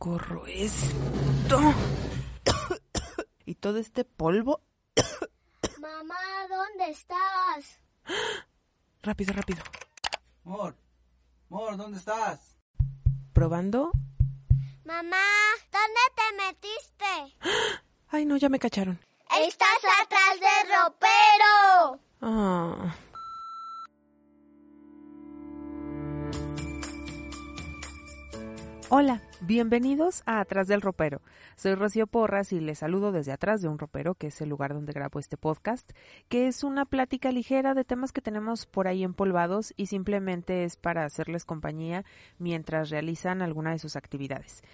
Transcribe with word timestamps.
Recorro 0.00 0.46
esto. 0.46 1.74
y 3.44 3.54
todo 3.56 3.76
este 3.76 4.06
polvo. 4.06 4.62
Mamá, 5.78 6.14
¿dónde 6.48 6.90
estás? 6.90 7.82
Rápido, 9.02 9.34
rápido. 9.34 9.62
Mor, 10.44 10.74
Mor, 11.50 11.76
¿dónde 11.76 11.98
estás? 11.98 12.56
Probando. 13.34 13.90
Mamá, 14.84 15.26
¿dónde 15.70 16.00
te 16.16 16.46
metiste? 16.46 17.36
Ay, 18.08 18.24
no, 18.24 18.38
ya 18.38 18.48
me 18.48 18.58
cacharon. 18.58 18.98
Estás 19.38 19.68
atrás 20.02 20.40
del 20.40 20.78
ropero. 20.78 22.00
Ah. 22.22 22.94
Hola, 28.92 29.22
bienvenidos 29.40 30.24
a 30.26 30.40
Atrás 30.40 30.66
del 30.66 30.80
Ropero. 30.80 31.22
Soy 31.54 31.76
Rocío 31.76 32.08
Porras 32.08 32.52
y 32.52 32.58
les 32.58 32.80
saludo 32.80 33.12
desde 33.12 33.30
atrás 33.30 33.62
de 33.62 33.68
un 33.68 33.78
ropero, 33.78 34.16
que 34.16 34.26
es 34.26 34.40
el 34.40 34.48
lugar 34.48 34.74
donde 34.74 34.92
grabo 34.92 35.20
este 35.20 35.36
podcast, 35.36 35.88
que 36.28 36.48
es 36.48 36.64
una 36.64 36.86
plática 36.86 37.30
ligera 37.30 37.74
de 37.74 37.84
temas 37.84 38.10
que 38.10 38.20
tenemos 38.20 38.66
por 38.66 38.88
ahí 38.88 39.04
empolvados 39.04 39.72
y 39.76 39.86
simplemente 39.86 40.64
es 40.64 40.76
para 40.76 41.04
hacerles 41.04 41.44
compañía 41.44 42.04
mientras 42.40 42.90
realizan 42.90 43.42
alguna 43.42 43.70
de 43.70 43.78
sus 43.78 43.94
actividades. 43.94 44.64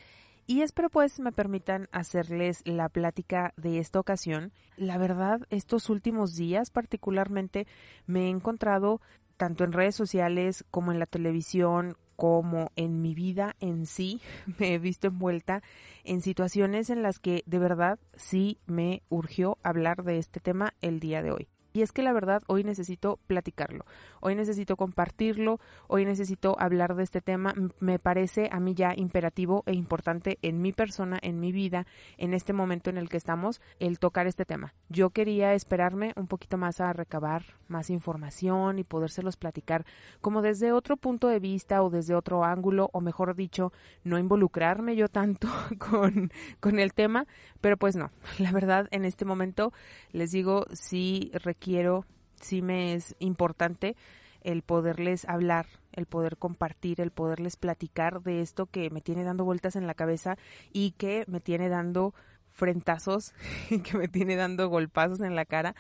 Y 0.46 0.62
espero 0.62 0.88
pues 0.88 1.20
me 1.20 1.32
permitan 1.32 1.86
hacerles 1.92 2.62
la 2.64 2.88
plática 2.88 3.52
de 3.58 3.80
esta 3.80 4.00
ocasión. 4.00 4.50
La 4.78 4.96
verdad, 4.96 5.42
estos 5.50 5.90
últimos 5.90 6.36
días 6.36 6.70
particularmente 6.70 7.66
me 8.06 8.28
he 8.28 8.30
encontrado 8.30 9.02
tanto 9.36 9.64
en 9.64 9.72
redes 9.72 9.94
sociales 9.94 10.64
como 10.70 10.90
en 10.90 11.00
la 11.00 11.06
televisión 11.06 11.98
como 12.16 12.72
en 12.76 13.02
mi 13.02 13.14
vida 13.14 13.54
en 13.60 13.86
sí 13.86 14.20
me 14.58 14.74
he 14.74 14.78
visto 14.78 15.06
envuelta 15.06 15.62
en 16.04 16.22
situaciones 16.22 16.90
en 16.90 17.02
las 17.02 17.18
que 17.18 17.42
de 17.46 17.58
verdad 17.58 17.98
sí 18.14 18.58
me 18.66 19.02
urgió 19.08 19.58
hablar 19.62 20.02
de 20.02 20.18
este 20.18 20.40
tema 20.40 20.74
el 20.80 21.00
día 21.00 21.22
de 21.22 21.30
hoy. 21.30 21.48
Y 21.72 21.82
es 21.82 21.92
que 21.92 22.02
la 22.02 22.14
verdad 22.14 22.42
hoy 22.46 22.64
necesito 22.64 23.18
platicarlo, 23.26 23.84
hoy 24.26 24.34
necesito 24.34 24.76
compartirlo, 24.76 25.60
hoy 25.86 26.04
necesito 26.04 26.56
hablar 26.58 26.96
de 26.96 27.04
este 27.04 27.20
tema. 27.20 27.54
Me 27.78 28.00
parece 28.00 28.48
a 28.50 28.58
mí 28.58 28.74
ya 28.74 28.92
imperativo 28.96 29.62
e 29.66 29.72
importante 29.72 30.38
en 30.42 30.60
mi 30.60 30.72
persona, 30.72 31.16
en 31.22 31.38
mi 31.38 31.52
vida, 31.52 31.86
en 32.18 32.34
este 32.34 32.52
momento 32.52 32.90
en 32.90 32.98
el 32.98 33.08
que 33.08 33.18
estamos, 33.18 33.60
el 33.78 34.00
tocar 34.00 34.26
este 34.26 34.44
tema. 34.44 34.74
Yo 34.88 35.10
quería 35.10 35.54
esperarme 35.54 36.12
un 36.16 36.26
poquito 36.26 36.58
más 36.58 36.80
a 36.80 36.92
recabar 36.92 37.44
más 37.68 37.88
información 37.88 38.80
y 38.80 38.84
podérselos 38.84 39.36
platicar 39.36 39.86
como 40.20 40.42
desde 40.42 40.72
otro 40.72 40.96
punto 40.96 41.28
de 41.28 41.38
vista 41.38 41.82
o 41.82 41.90
desde 41.90 42.16
otro 42.16 42.44
ángulo, 42.44 42.90
o 42.92 43.00
mejor 43.00 43.36
dicho, 43.36 43.72
no 44.02 44.18
involucrarme 44.18 44.96
yo 44.96 45.08
tanto 45.08 45.46
con, 45.78 46.32
con 46.58 46.80
el 46.80 46.94
tema, 46.94 47.26
pero 47.60 47.76
pues 47.76 47.94
no, 47.94 48.10
la 48.38 48.50
verdad 48.50 48.88
en 48.90 49.04
este 49.04 49.24
momento 49.24 49.72
les 50.10 50.32
digo, 50.32 50.66
sí 50.72 51.30
requiero, 51.32 52.04
sí 52.40 52.62
me 52.62 52.94
es 52.94 53.14
importante 53.18 53.96
el 54.42 54.62
poderles 54.62 55.24
hablar, 55.28 55.66
el 55.92 56.06
poder 56.06 56.36
compartir, 56.36 57.00
el 57.00 57.10
poderles 57.10 57.56
platicar 57.56 58.22
de 58.22 58.42
esto 58.42 58.66
que 58.66 58.90
me 58.90 59.00
tiene 59.00 59.24
dando 59.24 59.44
vueltas 59.44 59.74
en 59.74 59.88
la 59.88 59.94
cabeza 59.94 60.38
y 60.72 60.92
que 60.92 61.24
me 61.26 61.40
tiene 61.40 61.68
dando 61.68 62.14
frentazos, 62.52 63.34
que 63.84 63.98
me 63.98 64.06
tiene 64.08 64.36
dando 64.36 64.68
golpazos 64.68 65.20
en 65.20 65.34
la 65.34 65.44
cara 65.44 65.74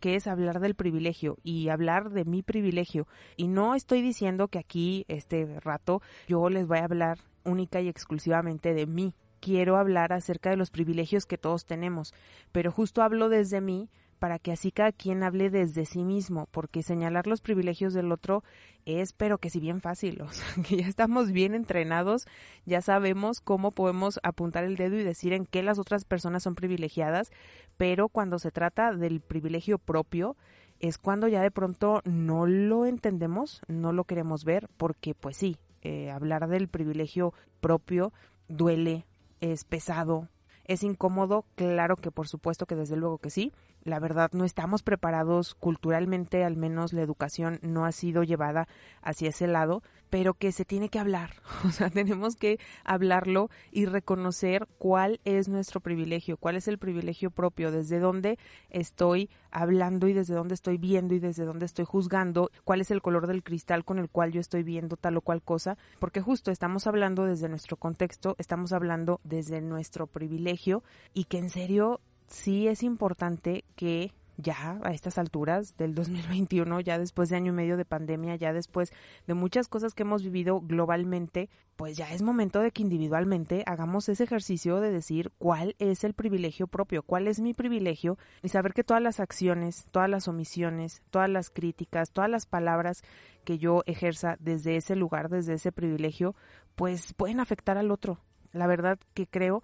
que 0.00 0.14
es 0.14 0.26
hablar 0.26 0.60
del 0.60 0.74
privilegio 0.74 1.38
y 1.42 1.68
hablar 1.68 2.10
de 2.10 2.24
mi 2.24 2.42
privilegio. 2.42 3.06
Y 3.36 3.48
no 3.48 3.74
estoy 3.74 4.02
diciendo 4.02 4.48
que 4.48 4.58
aquí, 4.58 5.04
este 5.08 5.58
rato, 5.60 6.02
yo 6.28 6.48
les 6.48 6.66
voy 6.66 6.78
a 6.78 6.84
hablar 6.84 7.18
única 7.44 7.80
y 7.80 7.88
exclusivamente 7.88 8.74
de 8.74 8.86
mí. 8.86 9.14
Quiero 9.40 9.76
hablar 9.76 10.12
acerca 10.12 10.50
de 10.50 10.56
los 10.56 10.70
privilegios 10.70 11.26
que 11.26 11.38
todos 11.38 11.66
tenemos, 11.66 12.14
pero 12.52 12.72
justo 12.72 13.02
hablo 13.02 13.28
desde 13.28 13.60
mí 13.60 13.88
para 14.18 14.38
que 14.38 14.52
así 14.52 14.70
cada 14.72 14.92
quien 14.92 15.22
hable 15.22 15.50
desde 15.50 15.86
sí 15.86 16.04
mismo, 16.04 16.48
porque 16.50 16.82
señalar 16.82 17.26
los 17.26 17.40
privilegios 17.40 17.94
del 17.94 18.12
otro 18.12 18.42
es, 18.84 19.12
pero 19.12 19.38
que 19.38 19.50
si 19.50 19.60
bien 19.60 19.80
fácil, 19.80 20.20
o 20.22 20.28
sea, 20.28 20.46
que 20.62 20.76
ya 20.76 20.86
estamos 20.86 21.32
bien 21.32 21.54
entrenados, 21.54 22.26
ya 22.64 22.80
sabemos 22.80 23.40
cómo 23.40 23.72
podemos 23.72 24.18
apuntar 24.22 24.64
el 24.64 24.76
dedo 24.76 24.96
y 24.96 25.04
decir 25.04 25.32
en 25.32 25.46
qué 25.46 25.62
las 25.62 25.78
otras 25.78 26.04
personas 26.04 26.42
son 26.42 26.54
privilegiadas, 26.54 27.30
pero 27.76 28.08
cuando 28.08 28.38
se 28.38 28.50
trata 28.50 28.92
del 28.92 29.20
privilegio 29.20 29.78
propio, 29.78 30.36
es 30.80 30.98
cuando 30.98 31.28
ya 31.28 31.42
de 31.42 31.50
pronto 31.50 32.02
no 32.04 32.46
lo 32.46 32.86
entendemos, 32.86 33.62
no 33.68 33.92
lo 33.92 34.04
queremos 34.04 34.44
ver, 34.44 34.68
porque 34.76 35.14
pues 35.14 35.36
sí, 35.36 35.56
eh, 35.82 36.10
hablar 36.10 36.48
del 36.48 36.68
privilegio 36.68 37.32
propio 37.60 38.12
duele, 38.48 39.06
es 39.40 39.64
pesado, 39.64 40.28
es 40.64 40.82
incómodo, 40.82 41.44
claro 41.54 41.96
que 41.96 42.10
por 42.10 42.28
supuesto 42.28 42.66
que 42.66 42.74
desde 42.74 42.96
luego 42.96 43.18
que 43.18 43.30
sí. 43.30 43.52
La 43.86 44.00
verdad 44.00 44.32
no 44.32 44.44
estamos 44.44 44.82
preparados 44.82 45.54
culturalmente, 45.54 46.42
al 46.42 46.56
menos 46.56 46.92
la 46.92 47.02
educación 47.02 47.60
no 47.62 47.84
ha 47.84 47.92
sido 47.92 48.24
llevada 48.24 48.66
hacia 49.00 49.28
ese 49.28 49.46
lado, 49.46 49.84
pero 50.10 50.34
que 50.34 50.50
se 50.50 50.64
tiene 50.64 50.88
que 50.88 50.98
hablar. 50.98 51.30
O 51.64 51.70
sea, 51.70 51.88
tenemos 51.88 52.34
que 52.34 52.58
hablarlo 52.84 53.48
y 53.70 53.86
reconocer 53.86 54.66
cuál 54.78 55.20
es 55.24 55.48
nuestro 55.48 55.80
privilegio, 55.80 56.36
cuál 56.36 56.56
es 56.56 56.66
el 56.66 56.78
privilegio 56.78 57.30
propio, 57.30 57.70
desde 57.70 58.00
dónde 58.00 58.38
estoy 58.70 59.30
hablando 59.52 60.08
y 60.08 60.12
desde 60.12 60.34
dónde 60.34 60.54
estoy 60.54 60.78
viendo 60.78 61.14
y 61.14 61.20
desde 61.20 61.44
dónde 61.44 61.66
estoy 61.66 61.84
juzgando, 61.84 62.50
cuál 62.64 62.80
es 62.80 62.90
el 62.90 63.02
color 63.02 63.28
del 63.28 63.44
cristal 63.44 63.84
con 63.84 63.98
el 63.98 64.08
cual 64.08 64.32
yo 64.32 64.40
estoy 64.40 64.64
viendo 64.64 64.96
tal 64.96 65.16
o 65.16 65.20
cual 65.20 65.42
cosa, 65.42 65.78
porque 66.00 66.20
justo 66.20 66.50
estamos 66.50 66.88
hablando 66.88 67.24
desde 67.24 67.48
nuestro 67.48 67.76
contexto, 67.76 68.34
estamos 68.38 68.72
hablando 68.72 69.20
desde 69.22 69.60
nuestro 69.60 70.08
privilegio 70.08 70.82
y 71.14 71.24
que 71.24 71.38
en 71.38 71.50
serio 71.50 72.00
sí 72.28 72.68
es 72.68 72.82
importante 72.82 73.64
que 73.76 74.12
ya 74.38 74.78
a 74.82 74.92
estas 74.92 75.18
alturas 75.18 75.76
del 75.76 75.94
2021, 75.94 76.80
ya 76.80 76.98
después 76.98 77.28
de 77.28 77.36
año 77.36 77.52
y 77.52 77.56
medio 77.56 77.76
de 77.76 77.84
pandemia, 77.84 78.36
ya 78.36 78.52
después 78.52 78.92
de 79.26 79.34
muchas 79.34 79.68
cosas 79.68 79.94
que 79.94 80.02
hemos 80.02 80.22
vivido 80.22 80.60
globalmente, 80.60 81.48
pues 81.76 81.96
ya 81.96 82.12
es 82.12 82.22
momento 82.22 82.60
de 82.60 82.70
que 82.70 82.82
individualmente 82.82 83.62
hagamos 83.66 84.08
ese 84.08 84.24
ejercicio 84.24 84.80
de 84.80 84.90
decir 84.90 85.32
cuál 85.38 85.74
es 85.78 86.04
el 86.04 86.14
privilegio 86.14 86.66
propio, 86.66 87.02
cuál 87.02 87.28
es 87.28 87.40
mi 87.40 87.54
privilegio 87.54 88.18
y 88.42 88.48
saber 88.48 88.72
que 88.72 88.84
todas 88.84 89.02
las 89.02 89.20
acciones, 89.20 89.86
todas 89.90 90.08
las 90.08 90.28
omisiones, 90.28 91.02
todas 91.10 91.28
las 91.28 91.50
críticas, 91.50 92.10
todas 92.10 92.30
las 92.30 92.46
palabras 92.46 93.02
que 93.44 93.58
yo 93.58 93.82
ejerza 93.86 94.36
desde 94.40 94.76
ese 94.76 94.96
lugar, 94.96 95.28
desde 95.28 95.54
ese 95.54 95.72
privilegio, 95.72 96.34
pues 96.74 97.14
pueden 97.14 97.40
afectar 97.40 97.78
al 97.78 97.90
otro. 97.90 98.20
La 98.52 98.66
verdad 98.66 98.98
que 99.14 99.26
creo 99.26 99.62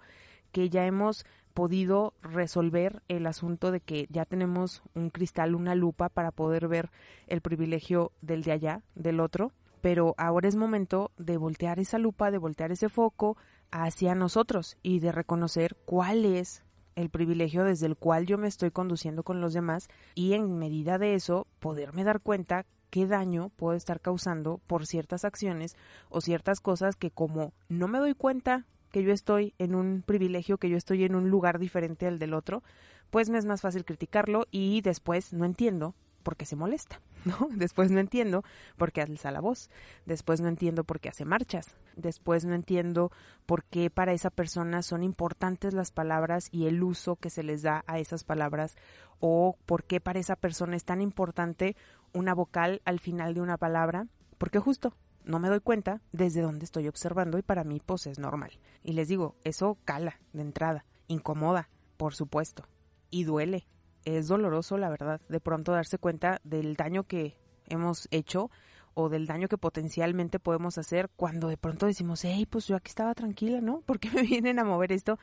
que 0.51 0.69
ya 0.69 0.85
hemos 0.85 1.25
podido 1.53 2.13
resolver 2.21 3.01
el 3.07 3.27
asunto 3.27 3.71
de 3.71 3.79
que 3.79 4.07
ya 4.09 4.25
tenemos 4.25 4.83
un 4.93 5.09
cristal, 5.09 5.55
una 5.55 5.75
lupa 5.75 6.09
para 6.09 6.31
poder 6.31 6.67
ver 6.67 6.89
el 7.27 7.41
privilegio 7.41 8.11
del 8.21 8.43
de 8.43 8.51
allá, 8.51 8.81
del 8.95 9.19
otro, 9.19 9.51
pero 9.81 10.15
ahora 10.17 10.47
es 10.47 10.55
momento 10.55 11.11
de 11.17 11.37
voltear 11.37 11.79
esa 11.79 11.97
lupa, 11.97 12.31
de 12.31 12.37
voltear 12.37 12.71
ese 12.71 12.89
foco 12.89 13.37
hacia 13.71 14.15
nosotros 14.15 14.77
y 14.81 14.99
de 14.99 15.11
reconocer 15.11 15.75
cuál 15.85 16.25
es 16.25 16.63
el 16.95 17.09
privilegio 17.09 17.63
desde 17.63 17.87
el 17.87 17.97
cual 17.97 18.25
yo 18.25 18.37
me 18.37 18.47
estoy 18.47 18.71
conduciendo 18.71 19.23
con 19.23 19.41
los 19.41 19.53
demás 19.53 19.89
y 20.15 20.33
en 20.33 20.57
medida 20.57 20.97
de 20.97 21.15
eso 21.15 21.47
poderme 21.59 22.03
dar 22.03 22.21
cuenta 22.21 22.65
qué 22.89 23.07
daño 23.07 23.49
puedo 23.55 23.75
estar 23.75 23.99
causando 23.99 24.59
por 24.67 24.85
ciertas 24.85 25.25
acciones 25.25 25.75
o 26.09 26.21
ciertas 26.21 26.59
cosas 26.59 26.95
que 26.95 27.09
como 27.09 27.53
no 27.67 27.87
me 27.87 27.97
doy 27.97 28.13
cuenta 28.13 28.65
que 28.93 29.01
yo 29.01 29.11
estoy 29.11 29.55
en 29.57 29.73
un 29.73 30.03
privilegio, 30.05 30.59
que 30.59 30.69
yo 30.69 30.77
estoy 30.77 31.03
en 31.03 31.15
un 31.15 31.31
lugar 31.31 31.57
diferente 31.57 32.05
al 32.05 32.19
del 32.19 32.35
otro, 32.35 32.61
pues 33.09 33.27
me 33.27 33.39
es 33.39 33.45
más 33.45 33.59
fácil 33.59 33.85
criticarlo 33.85 34.45
y 34.51 34.81
después 34.81 35.33
no 35.33 35.45
entiendo 35.45 35.95
por 36.21 36.37
qué 36.37 36.45
se 36.45 36.55
molesta, 36.55 37.01
¿no? 37.25 37.49
Después 37.55 37.89
no 37.89 37.99
entiendo 37.99 38.43
por 38.77 38.91
qué 38.91 39.01
alza 39.01 39.31
la 39.31 39.41
voz, 39.41 39.71
después 40.05 40.41
no 40.41 40.47
entiendo 40.47 40.83
por 40.83 40.99
qué 40.99 41.09
hace 41.09 41.25
marchas, 41.25 41.75
después 41.95 42.45
no 42.45 42.53
entiendo 42.53 43.11
por 43.47 43.63
qué 43.63 43.89
para 43.89 44.13
esa 44.13 44.29
persona 44.29 44.83
son 44.83 45.01
importantes 45.01 45.73
las 45.73 45.91
palabras 45.91 46.49
y 46.51 46.67
el 46.67 46.83
uso 46.83 47.15
que 47.15 47.31
se 47.31 47.41
les 47.41 47.63
da 47.63 47.83
a 47.87 47.97
esas 47.97 48.23
palabras 48.23 48.75
o 49.19 49.57
por 49.65 49.85
qué 49.85 50.01
para 50.01 50.19
esa 50.19 50.35
persona 50.35 50.75
es 50.75 50.85
tan 50.85 51.01
importante 51.01 51.75
una 52.13 52.35
vocal 52.35 52.83
al 52.85 52.99
final 52.99 53.33
de 53.33 53.41
una 53.41 53.57
palabra, 53.57 54.05
porque 54.37 54.59
justo 54.59 54.93
no 55.25 55.39
me 55.39 55.49
doy 55.49 55.59
cuenta 55.59 56.01
desde 56.11 56.41
donde 56.41 56.65
estoy 56.65 56.87
observando 56.87 57.37
y 57.37 57.41
para 57.41 57.63
mí 57.63 57.81
pues 57.85 58.07
es 58.07 58.19
normal. 58.19 58.51
Y 58.83 58.93
les 58.93 59.07
digo, 59.07 59.35
eso 59.43 59.77
cala 59.85 60.19
de 60.33 60.41
entrada, 60.41 60.85
incomoda, 61.07 61.69
por 61.97 62.15
supuesto, 62.15 62.63
y 63.09 63.23
duele. 63.23 63.67
Es 64.05 64.27
doloroso, 64.27 64.77
la 64.77 64.89
verdad, 64.89 65.21
de 65.29 65.39
pronto 65.39 65.71
darse 65.71 65.97
cuenta 65.97 66.41
del 66.43 66.75
daño 66.75 67.03
que 67.03 67.37
hemos 67.67 68.07
hecho 68.11 68.51
o 68.95 69.09
del 69.09 69.25
daño 69.25 69.47
que 69.47 69.57
potencialmente 69.57 70.39
podemos 70.39 70.77
hacer 70.77 71.09
cuando 71.15 71.47
de 71.47 71.57
pronto 71.57 71.85
decimos, 71.85 72.23
hey, 72.23 72.45
pues 72.45 72.67
yo 72.67 72.75
aquí 72.75 72.89
estaba 72.89 73.15
tranquila, 73.15 73.61
¿no? 73.61 73.81
¿Por 73.81 73.99
qué 73.99 74.09
me 74.11 74.21
vienen 74.23 74.59
a 74.59 74.63
mover 74.63 74.91
esto? 74.91 75.19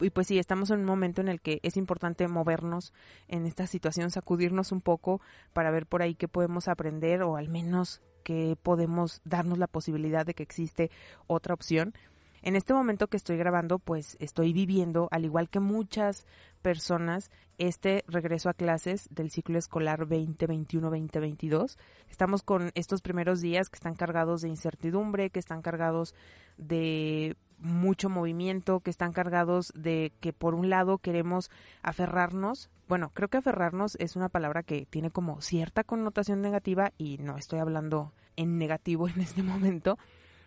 Y 0.00 0.10
pues 0.10 0.26
sí, 0.26 0.38
estamos 0.38 0.70
en 0.70 0.80
un 0.80 0.86
momento 0.86 1.20
en 1.20 1.28
el 1.28 1.40
que 1.40 1.60
es 1.62 1.76
importante 1.76 2.26
movernos 2.28 2.92
en 3.28 3.46
esta 3.46 3.66
situación, 3.66 4.10
sacudirnos 4.10 4.72
un 4.72 4.80
poco 4.80 5.20
para 5.52 5.70
ver 5.70 5.86
por 5.86 6.02
ahí 6.02 6.14
qué 6.14 6.28
podemos 6.28 6.68
aprender 6.68 7.22
o 7.22 7.36
al 7.36 7.48
menos 7.48 8.02
que 8.24 8.56
podemos 8.60 9.20
darnos 9.24 9.58
la 9.58 9.68
posibilidad 9.68 10.26
de 10.26 10.34
que 10.34 10.42
existe 10.42 10.90
otra 11.28 11.54
opción. 11.54 11.94
En 12.42 12.56
este 12.56 12.74
momento 12.74 13.06
que 13.06 13.16
estoy 13.16 13.38
grabando, 13.38 13.78
pues 13.78 14.18
estoy 14.20 14.52
viviendo, 14.52 15.08
al 15.10 15.24
igual 15.24 15.48
que 15.48 15.60
muchas 15.60 16.26
personas, 16.60 17.30
este 17.56 18.04
regreso 18.06 18.50
a 18.50 18.54
clases 18.54 19.08
del 19.10 19.30
ciclo 19.30 19.58
escolar 19.58 20.00
2021-2022. 20.00 21.78
Estamos 22.10 22.42
con 22.42 22.70
estos 22.74 23.00
primeros 23.00 23.40
días 23.40 23.70
que 23.70 23.76
están 23.76 23.94
cargados 23.94 24.42
de 24.42 24.48
incertidumbre, 24.48 25.30
que 25.30 25.38
están 25.38 25.62
cargados 25.62 26.14
de 26.58 27.36
mucho 27.58 28.08
movimiento, 28.08 28.80
que 28.80 28.90
están 28.90 29.12
cargados 29.12 29.72
de 29.74 30.12
que 30.20 30.32
por 30.32 30.54
un 30.54 30.70
lado 30.70 30.98
queremos 30.98 31.50
aferrarnos. 31.82 32.70
Bueno, 32.88 33.10
creo 33.14 33.28
que 33.28 33.38
aferrarnos 33.38 33.96
es 33.98 34.16
una 34.16 34.28
palabra 34.28 34.62
que 34.62 34.86
tiene 34.86 35.10
como 35.10 35.40
cierta 35.40 35.84
connotación 35.84 36.40
negativa 36.40 36.92
y 36.98 37.18
no 37.18 37.36
estoy 37.36 37.58
hablando 37.58 38.12
en 38.36 38.58
negativo 38.58 39.08
en 39.14 39.20
este 39.20 39.42
momento, 39.42 39.98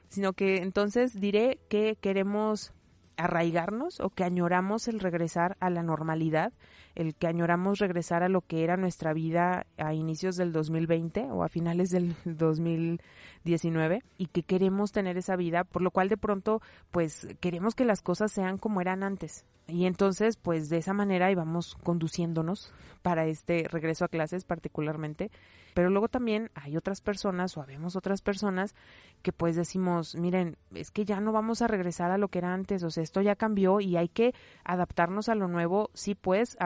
sino 0.10 0.34
que 0.34 0.58
entonces 0.58 1.20
diré 1.20 1.60
que 1.70 1.98
queremos 2.00 2.74
arraigarnos 3.18 4.00
o 4.00 4.10
que 4.10 4.24
añoramos 4.24 4.88
el 4.88 5.00
regresar 5.00 5.58
a 5.60 5.70
la 5.70 5.84
normalidad, 5.84 6.54
el 6.98 7.14
que 7.14 7.28
añoramos 7.28 7.78
regresar 7.78 8.24
a 8.24 8.28
lo 8.28 8.42
que 8.42 8.64
era 8.64 8.76
nuestra 8.76 9.14
vida 9.14 9.68
a 9.78 9.94
inicios 9.94 10.36
del 10.36 10.52
2020 10.52 11.30
o 11.32 11.44
a 11.44 11.48
finales 11.48 11.92
del 11.92 12.16
2019 12.26 14.02
y 14.18 14.26
que 14.26 14.42
queremos 14.42 14.92
tener 14.92 15.16
esa 15.16 15.36
vida, 15.36 15.64
por 15.64 15.84
lo 15.84 15.92
cual 15.92 16.10
de 16.10 16.18
pronto 16.18 16.60
pues 16.90 17.28
queremos 17.40 17.76
que 17.76 17.86
las 17.86 18.02
cosas 18.02 18.32
sean 18.32 18.58
como 18.58 18.82
eran 18.82 19.04
antes. 19.04 19.46
Y 19.68 19.86
entonces 19.86 20.38
pues 20.38 20.70
de 20.70 20.78
esa 20.78 20.94
manera 20.94 21.32
íbamos 21.32 21.76
conduciéndonos 21.84 22.74
para 23.04 23.28
este 23.28 23.68
regreso 23.70 24.04
a 24.04 24.08
clases 24.08 24.44
particularmente 24.44 25.30
pero 25.78 25.92
luego 25.92 26.08
también 26.08 26.50
hay 26.56 26.76
otras 26.76 27.02
personas 27.02 27.56
o 27.56 27.62
habemos 27.62 27.96
otras 27.96 28.24
personas 28.24 28.74
que 29.22 29.32
pues 29.32 29.56
decimos, 29.56 30.16
miren, 30.16 30.58
es 30.74 30.90
que 30.90 31.06
ya 31.06 31.20
no 31.20 31.32
vamos 31.32 31.62
a 31.62 31.68
regresar 31.68 32.10
a 32.10 32.18
lo 32.18 32.30
que 32.30 32.40
era 32.40 32.52
antes, 32.52 32.82
o 32.82 32.90
sea, 32.90 33.04
esto 33.04 33.22
ya 33.22 33.36
cambió 33.36 33.80
y 33.80 33.96
hay 33.96 34.08
que 34.08 34.34
adaptarnos 34.64 35.30
a 35.30 35.36
lo 35.36 35.48
nuevo, 35.48 35.92
sí 35.94 36.16
pues, 36.16 36.58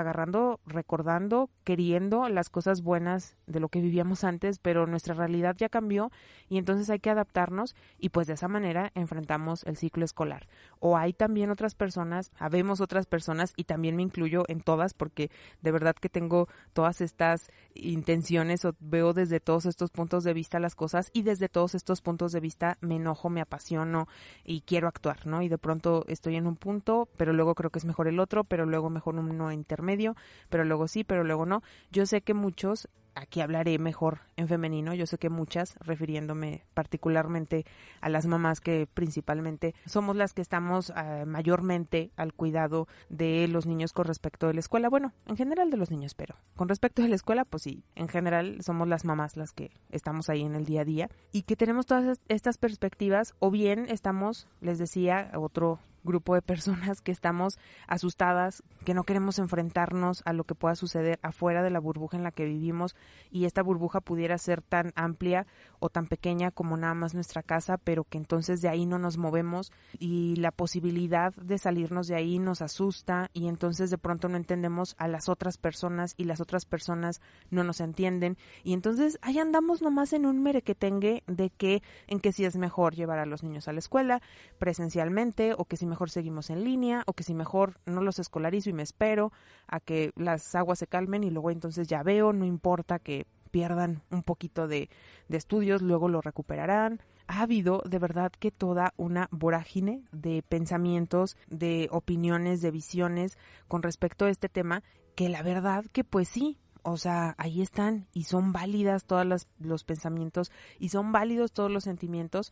recordando, 0.66 1.50
queriendo 1.64 2.28
las 2.30 2.50
cosas 2.50 2.82
buenas 2.82 3.36
de 3.48 3.60
lo 3.60 3.70
que 3.70 3.82
vivíamos 3.82 4.24
antes, 4.24 4.60
pero 4.60 4.88
nuestra 4.88 5.14
realidad 5.14 5.56
ya 5.58 5.70
cambió 5.70 6.12
y 6.50 6.58
entonces 6.58 6.90
hay 6.90 7.00
que 7.00 7.10
adaptarnos 7.10 7.76
y 7.98 8.10
pues 8.10 8.28
de 8.28 8.34
esa 8.34 8.48
manera 8.48 8.92
enfrentamos 8.96 9.64
el 9.64 9.78
ciclo 9.78 10.06
escolar. 10.06 10.48
O 10.80 10.98
hay 10.98 11.14
también 11.14 11.52
otras 11.52 11.76
personas, 11.76 12.32
habemos 12.38 12.82
otras 12.82 13.06
personas 13.06 13.54
y 13.56 13.66
también 13.66 13.96
me 13.96 14.04
incluyo 14.04 14.44
en 14.48 14.62
todas 14.62 14.94
porque 14.94 15.30
de 15.62 15.72
verdad 15.72 15.96
que 15.96 16.10
tengo 16.10 16.48
todas 16.74 17.02
estas 17.02 17.50
intenciones 17.74 18.66
o 18.66 18.76
veo 18.80 19.14
desde 19.14 19.40
todos 19.40 19.66
estos 19.66 19.92
puntos 19.92 20.24
de 20.24 20.34
vista 20.34 20.60
las 20.60 20.76
cosas 20.76 21.10
y 21.14 21.24
desde 21.24 21.50
todos 21.50 21.76
estos 21.76 22.02
puntos 22.02 22.32
de 22.32 22.40
vista 22.40 22.78
me 22.82 22.96
enojo, 22.96 23.30
me 23.30 23.42
apasiono 23.42 24.08
y 24.44 24.62
quiero 24.62 24.88
actuar, 24.88 25.28
¿no? 25.28 25.42
Y 25.42 25.50
de 25.50 25.58
pronto 25.58 26.06
estoy 26.08 26.36
en 26.36 26.48
un 26.48 26.56
punto, 26.56 27.08
pero 27.18 27.34
luego 27.34 27.56
creo 27.56 27.70
que 27.70 27.80
es 27.80 27.86
mejor 27.86 28.08
el 28.08 28.20
otro, 28.20 28.44
pero 28.44 28.66
luego 28.66 28.90
mejor 28.90 29.16
uno 29.16 29.52
intermedio, 29.52 30.11
pero 30.50 30.64
luego 30.64 30.88
sí, 30.88 31.04
pero 31.04 31.24
luego 31.24 31.46
no. 31.46 31.64
Yo 31.92 32.06
sé 32.06 32.22
que 32.22 32.34
muchos 32.34 32.88
aquí 33.16 33.42
hablaré 33.42 33.78
mejor 33.80 34.20
en 34.38 34.48
femenino, 34.48 34.94
yo 34.94 35.06
sé 35.06 35.18
que 35.18 35.30
muchas, 35.30 35.76
refiriéndome 35.80 36.66
particularmente 36.74 37.66
a 38.00 38.10
las 38.10 38.26
mamás 38.26 38.62
que 38.62 38.88
principalmente 38.92 39.76
somos 39.86 40.16
las 40.16 40.34
que 40.34 40.42
estamos 40.42 40.92
eh, 40.96 41.26
mayormente 41.26 42.12
al 42.16 42.34
cuidado 42.34 42.88
de 43.10 43.48
los 43.48 43.66
niños 43.66 43.94
con 43.94 44.06
respecto 44.06 44.48
de 44.48 44.54
la 44.54 44.60
escuela, 44.60 44.90
bueno, 44.90 45.14
en 45.28 45.38
general 45.38 45.70
de 45.70 45.78
los 45.78 45.92
niños, 45.92 46.16
pero 46.16 46.36
con 46.56 46.70
respecto 46.70 47.02
de 47.02 47.10
la 47.10 47.16
escuela, 47.16 47.46
pues 47.46 47.64
sí, 47.64 47.84
en 47.96 48.08
general 48.08 48.62
somos 48.62 48.88
las 48.88 49.06
mamás 49.06 49.38
las 49.38 49.52
que 49.52 49.72
estamos 49.90 50.30
ahí 50.30 50.42
en 50.42 50.56
el 50.56 50.66
día 50.66 50.82
a 50.82 50.86
día 50.86 51.10
y 51.32 51.44
que 51.44 51.56
tenemos 51.56 51.86
todas 51.86 52.20
estas 52.28 52.58
perspectivas 52.58 53.36
o 53.40 53.52
bien 53.52 53.86
estamos, 53.90 54.48
les 54.62 54.78
decía, 54.78 55.32
otro 55.36 55.80
grupo 56.04 56.36
de 56.36 56.42
personas 56.42 57.02
que 57.02 57.12
estamos 57.12 57.58
asustadas, 57.88 58.64
que 58.86 58.94
no 58.94 59.04
queremos 59.04 59.40
enfrentarnos 59.40 60.22
a 60.26 60.34
lo 60.34 60.44
que 60.44 60.56
pueda 60.56 60.76
suceder 60.76 61.20
afuera 61.22 61.64
de 61.64 61.70
la 61.70 61.80
burbuja 61.80 62.18
en 62.18 62.24
la 62.24 62.32
que 62.32 62.46
vivimos 62.46 62.96
y 63.30 63.46
esta 63.46 63.64
burbuja 63.64 64.02
pudiera 64.02 64.38
ser 64.38 64.62
tan 64.62 64.92
amplia 64.96 65.46
o 65.80 65.90
tan 65.90 66.08
pequeña 66.08 66.52
como 66.52 66.78
nada 66.78 66.94
más 66.94 67.14
nuestra 67.14 67.44
casa, 67.44 67.78
pero 67.78 68.04
que 68.04 68.18
entonces 68.18 68.62
de 68.62 68.70
ahí 68.70 68.86
no 68.86 69.00
nos 69.00 69.18
movemos 69.18 69.72
y 70.00 70.36
la 70.36 70.52
posibilidad 70.52 71.34
de 71.34 71.58
salirnos 71.58 72.08
de 72.08 72.16
ahí 72.16 72.40
nos 72.40 72.62
asusta 72.62 73.30
y 73.34 73.48
entonces 73.48 73.90
de 73.90 73.98
pronto 73.98 74.30
no 74.30 74.38
entendemos 74.38 74.96
a 74.98 75.08
las 75.08 75.30
otras 75.30 75.58
personas 75.58 76.14
y 76.18 76.26
las 76.26 76.42
otras 76.42 76.66
personas 76.66 77.22
no 77.50 77.64
nos 77.64 77.82
entienden. 77.82 78.38
Y 78.64 78.74
entonces 78.74 79.18
ahí 79.22 79.40
andamos 79.40 79.82
nomás 79.82 80.14
en 80.14 80.26
un 80.26 80.42
merequetengue 80.44 81.24
de 81.28 81.50
que 81.50 81.82
en 82.08 82.20
que 82.20 82.32
si 82.32 82.46
es 82.46 82.58
mejor 82.58 82.96
llevar 82.96 83.20
a 83.20 83.26
los 83.26 83.44
niños 83.44 83.68
a 83.68 83.74
la 83.74 83.80
escuela 83.80 84.22
presencialmente 84.60 85.54
o 85.58 85.66
que 85.66 85.78
si 85.78 85.86
mejor 85.92 86.10
seguimos 86.10 86.50
en 86.50 86.64
línea 86.64 87.04
o 87.06 87.14
que 87.14 87.24
si 87.24 87.36
mejor 87.36 87.80
no 87.86 88.02
los 88.02 88.18
escolarizo 88.18 88.70
y 88.70 88.74
me 88.74 88.82
espero 88.82 89.32
a 89.68 89.80
que 89.80 90.12
las 90.16 90.56
aguas 90.56 90.80
se 90.80 90.88
calmen 90.88 91.24
y 91.24 91.30
luego 91.30 91.52
entonces 91.52 91.88
ya 91.88 92.02
veo, 92.02 92.34
no 92.34 92.46
importa 92.46 92.98
que 92.98 93.28
pierdan 93.52 94.02
un 94.10 94.24
poquito 94.24 94.68
de, 94.68 94.90
de 95.28 95.38
estudios, 95.38 95.82
luego 95.82 96.08
lo 96.08 96.22
recuperarán. 96.22 97.02
Ha 97.28 97.42
habido 97.42 97.84
de 97.86 98.00
verdad 98.00 98.32
que 98.32 98.52
toda 98.52 98.94
una 98.98 99.28
vorágine 99.32 100.04
de 100.12 100.42
pensamientos, 100.42 101.38
de 101.50 101.88
opiniones, 101.92 102.62
de 102.62 102.72
visiones 102.72 103.38
con 103.68 103.84
respecto 103.84 104.26
a 104.26 104.30
este 104.30 104.50
tema, 104.50 104.84
que 105.16 105.30
la 105.30 105.44
verdad 105.44 105.86
que 105.92 106.04
pues 106.04 106.30
sí, 106.30 106.58
o 106.84 106.98
sea, 106.98 107.36
ahí 107.38 107.62
están 107.62 108.08
y 108.14 108.24
son 108.24 108.54
válidas 108.54 109.06
todos 109.06 109.46
los 109.60 109.84
pensamientos 109.84 110.52
y 110.80 110.90
son 110.90 111.12
válidos 111.12 111.52
todos 111.52 111.70
los 111.70 111.84
sentimientos. 111.84 112.52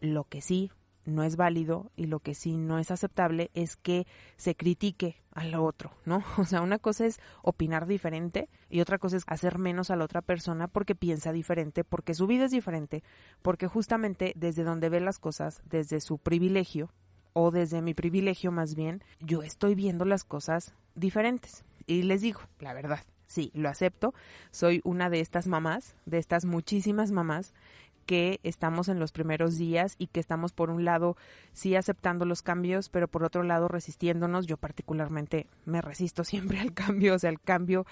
Lo 0.00 0.24
que 0.24 0.40
sí 0.40 0.70
no 1.04 1.22
es 1.22 1.36
válido 1.36 1.90
y 1.96 2.06
lo 2.06 2.20
que 2.20 2.34
sí 2.34 2.56
no 2.56 2.78
es 2.78 2.90
aceptable 2.90 3.50
es 3.54 3.76
que 3.76 4.06
se 4.36 4.54
critique 4.54 5.22
al 5.32 5.54
otro, 5.54 5.92
¿no? 6.04 6.22
O 6.38 6.44
sea, 6.44 6.60
una 6.60 6.78
cosa 6.78 7.06
es 7.06 7.20
opinar 7.42 7.86
diferente 7.86 8.48
y 8.68 8.80
otra 8.80 8.98
cosa 8.98 9.16
es 9.16 9.24
hacer 9.26 9.58
menos 9.58 9.90
a 9.90 9.96
la 9.96 10.04
otra 10.04 10.22
persona 10.22 10.68
porque 10.68 10.94
piensa 10.94 11.32
diferente, 11.32 11.84
porque 11.84 12.14
su 12.14 12.26
vida 12.26 12.44
es 12.44 12.50
diferente, 12.50 13.02
porque 13.42 13.66
justamente 13.66 14.32
desde 14.36 14.64
donde 14.64 14.88
ve 14.88 15.00
las 15.00 15.18
cosas, 15.18 15.62
desde 15.64 16.00
su 16.00 16.18
privilegio 16.18 16.90
o 17.32 17.50
desde 17.50 17.82
mi 17.82 17.94
privilegio 17.94 18.52
más 18.52 18.74
bien, 18.74 19.02
yo 19.20 19.42
estoy 19.42 19.74
viendo 19.74 20.04
las 20.04 20.24
cosas 20.24 20.74
diferentes. 20.94 21.64
Y 21.86 22.02
les 22.02 22.20
digo, 22.20 22.40
la 22.60 22.74
verdad, 22.74 23.00
sí, 23.26 23.50
lo 23.54 23.68
acepto, 23.68 24.14
soy 24.50 24.80
una 24.84 25.10
de 25.10 25.20
estas 25.20 25.46
mamás, 25.46 25.96
de 26.06 26.18
estas 26.18 26.44
muchísimas 26.44 27.10
mamás 27.12 27.54
que 28.10 28.40
estamos 28.42 28.88
en 28.88 28.98
los 28.98 29.12
primeros 29.12 29.56
días 29.56 29.94
y 29.96 30.08
que 30.08 30.18
estamos 30.18 30.52
por 30.52 30.70
un 30.70 30.84
lado 30.84 31.16
sí 31.52 31.76
aceptando 31.76 32.24
los 32.24 32.42
cambios, 32.42 32.88
pero 32.88 33.06
por 33.06 33.22
otro 33.22 33.44
lado 33.44 33.68
resistiéndonos. 33.68 34.48
Yo 34.48 34.56
particularmente 34.56 35.46
me 35.64 35.80
resisto 35.80 36.24
siempre 36.24 36.58
al 36.58 36.74
cambio, 36.74 37.14
o 37.14 37.18
sea, 37.20 37.30
el 37.30 37.40
cambio 37.40 37.86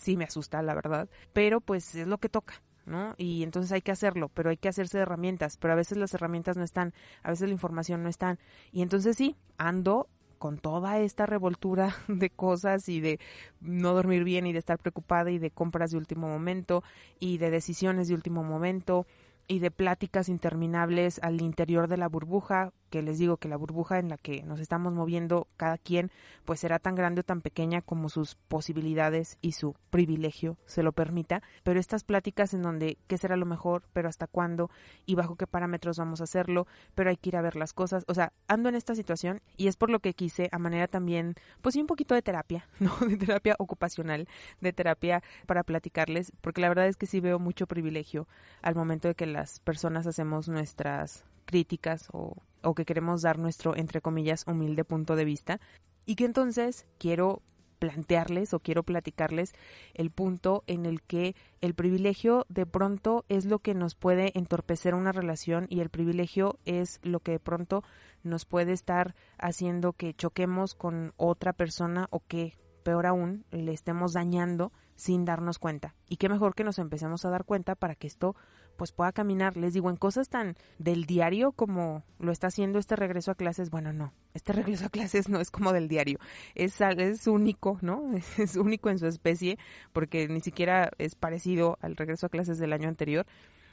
sí 0.00 0.16
me 0.16 0.24
asusta, 0.24 0.62
la 0.62 0.74
verdad, 0.74 1.08
pero 1.32 1.60
pues 1.60 1.94
es 1.94 2.08
lo 2.08 2.18
que 2.18 2.28
toca. 2.28 2.60
¿no? 2.86 3.14
Y 3.18 3.44
entonces 3.44 3.70
hay 3.70 3.82
que 3.82 3.92
hacerlo, 3.92 4.32
pero 4.34 4.50
hay 4.50 4.56
que 4.56 4.68
hacerse 4.68 4.98
de 4.98 5.02
herramientas, 5.02 5.56
pero 5.58 5.74
a 5.74 5.76
veces 5.76 5.96
las 5.96 6.12
herramientas 6.12 6.56
no 6.56 6.64
están, 6.64 6.92
a 7.22 7.30
veces 7.30 7.46
la 7.46 7.52
información 7.52 8.02
no 8.02 8.08
están. 8.08 8.40
Y 8.72 8.82
entonces 8.82 9.16
sí, 9.16 9.36
ando 9.58 10.08
con 10.38 10.58
toda 10.58 10.98
esta 10.98 11.24
revoltura 11.24 11.94
de 12.08 12.30
cosas 12.30 12.88
y 12.88 13.00
de 13.00 13.20
no 13.60 13.92
dormir 13.92 14.24
bien 14.24 14.44
y 14.44 14.52
de 14.52 14.58
estar 14.58 14.80
preocupada 14.80 15.30
y 15.30 15.38
de 15.38 15.52
compras 15.52 15.92
de 15.92 15.98
último 15.98 16.26
momento 16.26 16.82
y 17.20 17.38
de 17.38 17.52
decisiones 17.52 18.08
de 18.08 18.14
último 18.14 18.42
momento 18.42 19.06
y 19.46 19.58
de 19.58 19.70
pláticas 19.70 20.28
interminables 20.28 21.18
al 21.22 21.40
interior 21.40 21.88
de 21.88 21.96
la 21.96 22.08
burbuja, 22.08 22.72
que 22.92 23.00
les 23.00 23.16
digo 23.18 23.38
que 23.38 23.48
la 23.48 23.56
burbuja 23.56 23.98
en 23.98 24.10
la 24.10 24.18
que 24.18 24.42
nos 24.42 24.60
estamos 24.60 24.92
moviendo 24.92 25.48
cada 25.56 25.78
quien 25.78 26.10
pues 26.44 26.60
será 26.60 26.78
tan 26.78 26.94
grande 26.94 27.22
o 27.22 27.24
tan 27.24 27.40
pequeña 27.40 27.80
como 27.80 28.10
sus 28.10 28.34
posibilidades 28.34 29.38
y 29.40 29.52
su 29.52 29.74
privilegio 29.88 30.58
se 30.66 30.82
lo 30.82 30.92
permita, 30.92 31.42
pero 31.62 31.80
estas 31.80 32.04
pláticas 32.04 32.52
en 32.52 32.60
donde 32.60 32.98
qué 33.06 33.16
será 33.16 33.36
lo 33.36 33.46
mejor, 33.46 33.84
pero 33.94 34.10
hasta 34.10 34.26
cuándo 34.26 34.70
y 35.06 35.14
bajo 35.14 35.36
qué 35.36 35.46
parámetros 35.46 35.96
vamos 35.96 36.20
a 36.20 36.24
hacerlo, 36.24 36.66
pero 36.94 37.08
hay 37.08 37.16
que 37.16 37.30
ir 37.30 37.36
a 37.36 37.40
ver 37.40 37.56
las 37.56 37.72
cosas, 37.72 38.04
o 38.08 38.14
sea, 38.14 38.34
ando 38.46 38.68
en 38.68 38.74
esta 38.74 38.94
situación 38.94 39.40
y 39.56 39.68
es 39.68 39.76
por 39.76 39.88
lo 39.88 40.00
que 40.00 40.12
quise 40.12 40.50
a 40.52 40.58
manera 40.58 40.86
también 40.86 41.34
pues 41.62 41.76
un 41.76 41.86
poquito 41.86 42.14
de 42.14 42.20
terapia, 42.20 42.68
¿no? 42.78 42.94
De 43.08 43.16
terapia 43.16 43.56
ocupacional, 43.58 44.28
de 44.60 44.72
terapia 44.74 45.22
para 45.46 45.62
platicarles, 45.62 46.30
porque 46.42 46.60
la 46.60 46.68
verdad 46.68 46.88
es 46.88 46.98
que 46.98 47.06
sí 47.06 47.20
veo 47.20 47.38
mucho 47.38 47.66
privilegio 47.66 48.28
al 48.60 48.74
momento 48.74 49.08
de 49.08 49.14
que 49.14 49.24
las 49.24 49.60
personas 49.60 50.06
hacemos 50.06 50.46
nuestras 50.50 51.24
críticas 51.44 52.08
o, 52.12 52.36
o 52.62 52.74
que 52.74 52.84
queremos 52.84 53.22
dar 53.22 53.38
nuestro, 53.38 53.76
entre 53.76 54.00
comillas, 54.00 54.44
humilde 54.46 54.84
punto 54.84 55.16
de 55.16 55.24
vista. 55.24 55.60
Y 56.04 56.16
que 56.16 56.24
entonces 56.24 56.86
quiero 56.98 57.42
plantearles 57.82 58.54
o 58.54 58.60
quiero 58.60 58.84
platicarles 58.84 59.54
el 59.94 60.12
punto 60.12 60.62
en 60.68 60.86
el 60.86 61.02
que 61.02 61.34
el 61.60 61.74
privilegio 61.74 62.46
de 62.48 62.64
pronto 62.64 63.24
es 63.28 63.44
lo 63.44 63.58
que 63.58 63.74
nos 63.74 63.96
puede 63.96 64.30
entorpecer 64.38 64.94
una 64.94 65.10
relación 65.10 65.66
y 65.68 65.80
el 65.80 65.90
privilegio 65.90 66.60
es 66.64 67.00
lo 67.02 67.18
que 67.18 67.32
de 67.32 67.40
pronto 67.40 67.82
nos 68.22 68.44
puede 68.44 68.72
estar 68.72 69.16
haciendo 69.36 69.94
que 69.94 70.14
choquemos 70.14 70.76
con 70.76 71.12
otra 71.16 71.54
persona 71.54 72.06
o 72.10 72.20
que 72.20 72.56
peor 72.84 73.04
aún 73.04 73.44
le 73.50 73.72
estemos 73.72 74.12
dañando 74.12 74.70
sin 74.94 75.24
darnos 75.24 75.58
cuenta. 75.58 75.96
Y 76.08 76.18
qué 76.18 76.28
mejor 76.28 76.54
que 76.54 76.62
nos 76.62 76.78
empecemos 76.78 77.24
a 77.24 77.30
dar 77.30 77.44
cuenta 77.44 77.74
para 77.74 77.96
que 77.96 78.06
esto 78.06 78.36
pues 78.82 78.90
pueda 78.90 79.12
caminar. 79.12 79.56
Les 79.56 79.74
digo, 79.74 79.90
en 79.90 79.96
cosas 79.96 80.28
tan 80.28 80.56
del 80.80 81.04
diario 81.06 81.52
como 81.52 82.02
lo 82.18 82.32
está 82.32 82.48
haciendo 82.48 82.80
este 82.80 82.96
regreso 82.96 83.30
a 83.30 83.36
clases, 83.36 83.70
bueno, 83.70 83.92
no, 83.92 84.12
este 84.34 84.52
regreso 84.52 84.86
a 84.86 84.88
clases 84.88 85.28
no 85.28 85.38
es 85.40 85.52
como 85.52 85.72
del 85.72 85.86
diario, 85.86 86.18
es, 86.56 86.80
es 86.80 87.28
único, 87.28 87.78
¿no? 87.80 88.10
Es 88.38 88.56
único 88.56 88.90
en 88.90 88.98
su 88.98 89.06
especie 89.06 89.56
porque 89.92 90.26
ni 90.26 90.40
siquiera 90.40 90.90
es 90.98 91.14
parecido 91.14 91.78
al 91.80 91.94
regreso 91.94 92.26
a 92.26 92.28
clases 92.28 92.58
del 92.58 92.72
año 92.72 92.88
anterior. 92.88 93.24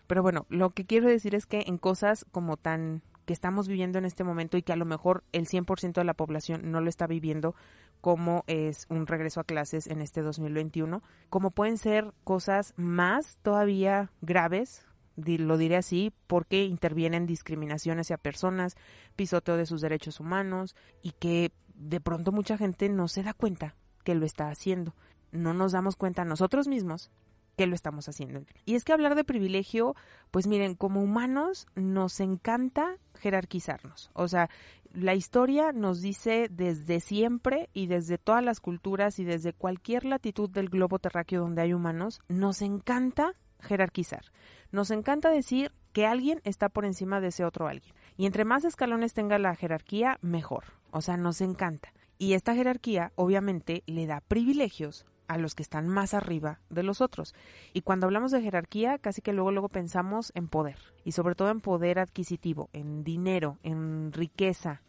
Pero 0.06 0.22
bueno, 0.22 0.46
lo 0.50 0.70
que 0.70 0.86
quiero 0.86 1.10
decir 1.10 1.34
es 1.34 1.48
que 1.48 1.64
en 1.66 1.80
cosas 1.80 2.24
como 2.32 2.56
tan 2.56 3.02
que 3.26 3.34
estamos 3.34 3.68
viviendo 3.68 3.98
en 3.98 4.06
este 4.06 4.24
momento 4.24 4.58
y 4.58 4.62
que 4.62 4.74
a 4.74 4.76
lo 4.76 4.86
mejor 4.86 5.24
el 5.32 5.48
100% 5.48 5.94
de 5.94 6.04
la 6.04 6.14
población 6.14 6.72
no 6.72 6.82
lo 6.82 6.90
está 6.90 7.08
viviendo 7.08 7.56
como 8.02 8.44
es 8.48 8.86
un 8.90 9.08
regreso 9.08 9.40
a 9.40 9.44
clases 9.44 9.88
en 9.88 10.02
este 10.02 10.22
2021, 10.22 11.04
como 11.30 11.52
pueden 11.52 11.78
ser 11.78 12.14
cosas 12.24 12.74
más 12.78 13.38
todavía 13.42 14.12
graves, 14.22 14.86
lo 15.26 15.58
diré 15.58 15.78
así, 15.78 16.12
porque 16.28 16.66
intervienen 16.66 17.26
discriminaciones 17.26 18.08
hacia 18.08 18.18
personas, 18.18 18.76
pisoteo 19.16 19.58
de 19.58 19.66
sus 19.66 19.82
derechos 19.82 20.20
humanos 20.20 20.76
y 21.02 21.12
que 21.12 21.52
de 21.76 22.02
pronto 22.02 22.32
mucha 22.32 22.58
gente 22.58 22.90
no 22.90 23.08
se 23.08 23.24
da 23.24 23.34
cuenta 23.34 23.76
que 24.04 24.16
lo 24.16 24.26
está 24.26 24.50
haciendo. 24.50 24.96
No 25.32 25.54
nos 25.54 25.72
damos 25.72 25.96
cuenta 25.96 26.26
nosotros 26.26 26.68
mismos 26.68 27.12
que 27.60 27.68
lo 27.68 27.76
estamos 27.76 28.08
haciendo. 28.08 28.46
Y 28.64 28.76
es 28.76 28.86
que 28.86 28.94
hablar 28.94 29.16
de 29.16 29.26
privilegio, 29.26 29.94
pues 30.32 30.48
miren, 30.48 30.76
como 30.76 31.04
humanos 31.04 31.68
nos 31.76 32.22
encanta 32.22 32.96
jerarquizarnos. 33.16 34.12
O 34.14 34.30
sea, 34.30 34.50
la 34.94 35.14
historia 35.14 35.74
nos 35.74 36.00
dice 36.00 36.48
desde 36.50 37.02
siempre 37.02 37.70
y 37.74 37.88
desde 37.88 38.18
todas 38.18 38.46
las 38.46 38.62
culturas 38.62 39.20
y 39.20 39.26
desde 39.26 39.52
cualquier 39.52 40.06
latitud 40.06 40.50
del 40.50 40.70
globo 40.70 41.00
terráqueo 41.00 41.42
donde 41.42 41.62
hay 41.62 41.74
humanos, 41.74 42.22
nos 42.30 42.62
encanta 42.62 43.34
jerarquizar. 43.60 44.24
Nos 44.72 44.92
encanta 44.92 45.30
decir 45.30 45.72
que 45.94 46.06
alguien 46.06 46.42
está 46.44 46.70
por 46.70 46.86
encima 46.86 47.20
de 47.22 47.30
ese 47.30 47.46
otro 47.46 47.68
alguien. 47.68 47.94
Y 48.18 48.26
entre 48.26 48.46
más 48.46 48.66
escalones 48.66 49.14
tenga 49.14 49.40
la 49.40 49.56
jerarquía, 49.56 50.18
mejor. 50.22 50.66
O 50.92 51.02
sea, 51.02 51.18
nos 51.18 51.42
encanta. 51.42 51.94
Y 52.18 52.34
esta 52.34 52.54
jerarquía 52.54 53.12
obviamente 53.16 53.84
le 53.86 54.06
da 54.06 54.22
privilegios 54.22 55.06
a 55.30 55.38
los 55.38 55.56
que 55.56 55.64
están 55.64 55.88
más 55.88 56.14
arriba 56.14 56.60
de 56.70 56.84
los 56.84 57.02
otros. 57.02 57.34
Y 57.72 57.82
cuando 57.82 58.08
hablamos 58.08 58.32
de 58.32 58.42
jerarquía, 58.42 58.98
casi 58.98 59.22
que 59.22 59.32
luego 59.32 59.52
luego 59.52 59.70
pensamos 59.70 60.32
en 60.36 60.48
poder, 60.48 60.78
y 61.06 61.14
sobre 61.14 61.36
todo 61.36 61.52
en 61.52 61.62
poder 61.62 62.00
adquisitivo, 62.00 62.70
en 62.74 63.04
dinero, 63.04 63.58
en 63.64 64.12
riqueza, 64.12 64.82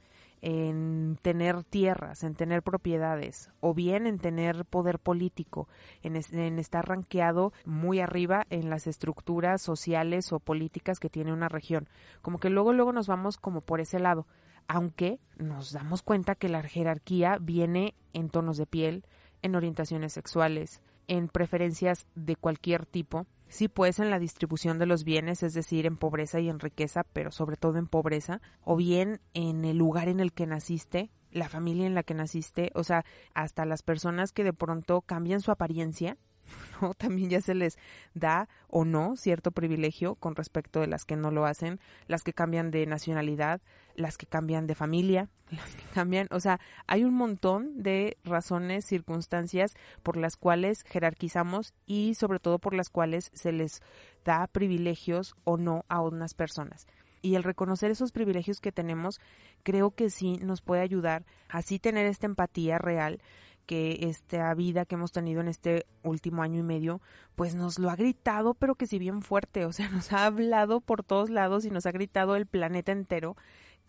en 0.43 1.19
tener 1.23 1.65
tierras, 1.65 2.23
en 2.25 2.35
tener 2.35 2.63
propiedades, 2.63 3.51
o 3.61 3.75
bien 3.75 4.07
en 4.07 4.19
tener 4.19 4.65
poder 4.65 4.99
político, 4.99 5.69
en, 6.03 6.17
estar 6.59 6.89
ranqueado 6.89 7.53
muy 7.65 8.01
arriba 8.01 8.47
en 8.51 8.71
las 8.71 8.87
estructuras 8.87 9.61
sociales 9.61 10.33
o 10.33 10.41
políticas 10.41 10.99
que 10.99 11.11
tiene 11.11 11.33
una 11.33 11.49
región. 11.49 11.89
Como 12.23 12.39
que 12.39 12.51
luego, 12.51 12.73
luego 12.73 12.93
nos 12.93 13.07
vamos 13.07 13.37
como 13.37 13.61
por 13.61 13.81
ese 13.81 13.99
lado, 13.99 14.27
aunque 14.67 15.19
nos 15.37 15.73
damos 15.73 16.03
cuenta 16.03 16.35
que 16.35 16.49
la 16.49 16.63
jerarquía 16.63 17.39
viene 17.41 17.95
en 18.13 18.31
tonos 18.31 18.57
de 18.57 18.67
piel, 18.67 19.05
en 19.43 19.57
orientaciones 19.57 20.13
sexuales, 20.13 20.83
en 21.09 21.29
preferencias 21.29 22.07
de 22.15 22.37
cualquier 22.37 22.87
tipo, 22.87 23.27
sí 23.50 23.69
pues 23.69 23.99
en 23.99 24.11
la 24.11 24.19
distribución 24.19 24.78
de 24.78 24.87
los 24.87 25.04
bienes, 25.04 25.42
es 25.42 25.52
decir, 25.52 25.85
en 25.85 25.99
pobreza 25.99 26.40
y 26.40 26.49
en 26.49 26.61
riqueza, 26.61 27.04
pero 27.12 27.30
sobre 27.30 27.57
todo 27.57 27.76
en 27.76 27.87
pobreza, 27.87 28.40
o 28.62 28.76
bien 28.76 29.21
en 29.35 29.64
el 29.64 29.76
lugar 29.76 30.09
en 30.09 30.21
el 30.21 30.33
que 30.33 30.47
naciste, 30.47 31.11
la 31.30 31.49
familia 31.49 31.87
en 31.87 31.95
la 31.95 32.02
que 32.02 32.14
naciste, 32.14 32.71
o 32.75 32.85
sea, 32.85 33.04
hasta 33.35 33.66
las 33.66 33.83
personas 33.83 34.33
que 34.33 34.45
de 34.45 34.52
pronto 34.52 35.02
cambian 35.02 35.40
su 35.40 35.50
apariencia 35.50 36.16
¿no? 36.80 36.95
También 36.95 37.30
ya 37.30 37.40
se 37.40 37.54
les 37.54 37.78
da 38.14 38.49
o 38.69 38.85
no 38.85 39.16
cierto 39.16 39.50
privilegio 39.50 40.14
con 40.14 40.35
respecto 40.35 40.80
de 40.80 40.87
las 40.87 41.04
que 41.04 41.16
no 41.16 41.30
lo 41.30 41.45
hacen, 41.45 41.80
las 42.07 42.23
que 42.23 42.33
cambian 42.33 42.71
de 42.71 42.87
nacionalidad, 42.87 43.61
las 43.95 44.16
que 44.16 44.26
cambian 44.26 44.66
de 44.66 44.75
familia, 44.75 45.28
las 45.50 45.75
que 45.75 45.85
cambian, 45.95 46.28
o 46.30 46.40
sea, 46.40 46.61
hay 46.87 47.04
un 47.04 47.14
montón 47.14 47.83
de 47.83 48.16
razones, 48.25 48.87
circunstancias 48.87 49.73
por 50.02 50.16
las 50.16 50.37
cuales 50.37 50.83
jerarquizamos 50.85 51.75
y 51.87 52.14
sobre 52.14 52.38
todo 52.38 52.59
por 52.59 52.75
las 52.75 52.88
cuales 52.88 53.30
se 53.35 53.52
les 53.52 53.80
da 54.25 54.47
privilegios 54.47 55.35
o 55.45 55.57
no 55.57 55.85
a 55.88 56.00
unas 56.00 56.35
personas. 56.35 56.87
Y 57.23 57.35
el 57.35 57.42
reconocer 57.42 57.90
esos 57.90 58.12
privilegios 58.12 58.61
que 58.61 58.73
tenemos, 58.73 59.21
creo 59.62 59.90
que 59.90 60.09
sí 60.09 60.38
nos 60.38 60.62
puede 60.62 60.80
ayudar 60.80 61.25
a 61.49 61.59
así 61.59 61.78
tener 61.78 62.07
esta 62.07 62.26
empatía 62.26 62.78
real 62.78 63.21
que 63.67 64.09
esta 64.09 64.52
vida 64.55 64.85
que 64.85 64.97
hemos 64.97 65.12
tenido 65.12 65.40
en 65.40 65.49
este 65.49 65.87
último 66.02 66.43
año 66.43 66.61
y 66.61 66.64
medio, 66.64 67.00
pues 67.37 67.55
nos 67.55 67.79
lo 67.79 67.90
ha 67.90 67.97
gritado, 67.97 68.55
pero 68.55 68.75
que 68.75 68.87
si 68.87 68.99
bien 68.99 69.23
fuerte, 69.23 69.64
o 69.64 69.73
sea, 69.73 69.88
nos 69.90 70.12
ha 70.12 70.26
hablado 70.26 70.81
por 70.81 71.05
todos 71.05 71.31
lados 71.31 71.64
y 71.64 71.71
nos 71.71 71.87
ha 71.87 71.93
gritado 71.93 72.37
el 72.37 72.47
planeta 72.47 72.93
entero 72.93 73.37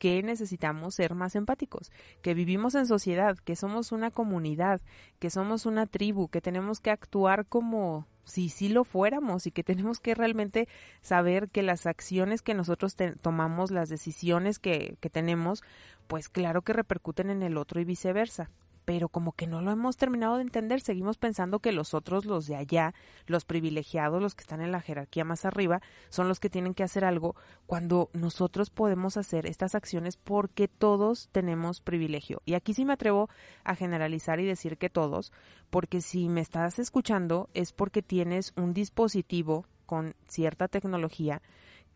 que 0.02 0.24
necesitamos 0.24 0.96
ser 0.96 1.14
más 1.14 1.36
empáticos, 1.36 1.92
que 2.24 2.34
vivimos 2.34 2.74
en 2.74 2.88
sociedad, 2.88 3.38
que 3.38 3.56
somos 3.56 3.92
una 3.92 4.10
comunidad, 4.10 4.82
que 5.20 5.30
somos 5.30 5.68
una 5.68 5.86
tribu, 5.86 6.28
que 6.28 6.42
tenemos 6.42 6.80
que 6.80 6.90
actuar 6.90 7.46
como 7.46 8.08
si 8.24 8.50
sí 8.50 8.68
lo 8.70 8.84
fuéramos 8.84 9.46
y 9.46 9.52
que 9.52 9.64
tenemos 9.64 10.00
que 10.00 10.16
realmente 10.16 10.68
saber 11.02 11.50
que 11.50 11.62
las 11.62 11.86
acciones 11.86 12.42
que 12.42 12.56
nosotros 12.56 12.96
tomamos, 13.22 13.70
las 13.70 13.90
decisiones 13.90 14.58
que, 14.58 14.98
que 15.02 15.12
tenemos, 15.12 15.64
pues 16.08 16.30
claro 16.30 16.64
que 16.64 16.74
repercuten 16.74 17.30
en 17.30 17.44
el 17.44 17.56
otro 17.58 17.80
y 17.80 17.86
viceversa 17.86 18.50
pero 18.86 19.10
como 19.10 19.34
que 19.34 19.48
no 19.48 19.62
lo 19.62 19.72
hemos 19.72 19.98
terminado 19.98 20.38
de 20.38 20.44
entender, 20.44 20.82
seguimos 20.82 21.18
pensando 21.18 21.60
que 21.60 21.72
los 21.72 21.94
otros, 21.94 22.26
los 22.26 22.48
de 22.48 22.56
allá, 22.56 22.94
los 23.26 23.46
privilegiados, 23.46 24.22
los 24.22 24.36
que 24.36 24.42
están 24.42 24.62
en 24.62 24.72
la 24.72 24.82
jerarquía 24.82 25.24
más 25.24 25.46
arriba, 25.46 25.82
son 26.10 26.28
los 26.28 26.40
que 26.40 26.50
tienen 26.50 26.74
que 26.74 26.84
hacer 26.84 27.06
algo, 27.06 27.36
cuando 27.66 28.10
nosotros 28.14 28.70
podemos 28.70 29.18
hacer 29.18 29.46
estas 29.46 29.76
acciones 29.76 30.18
porque 30.18 30.68
todos 30.68 31.30
tenemos 31.32 31.82
privilegio. 31.82 32.42
Y 32.46 32.56
aquí 32.56 32.74
sí 32.74 32.86
me 32.86 32.94
atrevo 32.94 33.30
a 33.64 33.76
generalizar 33.76 34.40
y 34.40 34.46
decir 34.46 34.78
que 34.78 34.90
todos, 34.90 35.32
porque 35.70 36.02
si 36.02 36.30
me 36.30 36.42
estás 36.42 36.80
escuchando 36.80 37.50
es 37.54 37.74
porque 37.74 38.02
tienes 38.02 38.54
un 38.56 38.74
dispositivo 38.74 39.66
con 39.86 40.16
cierta 40.28 40.68
tecnología 40.68 41.42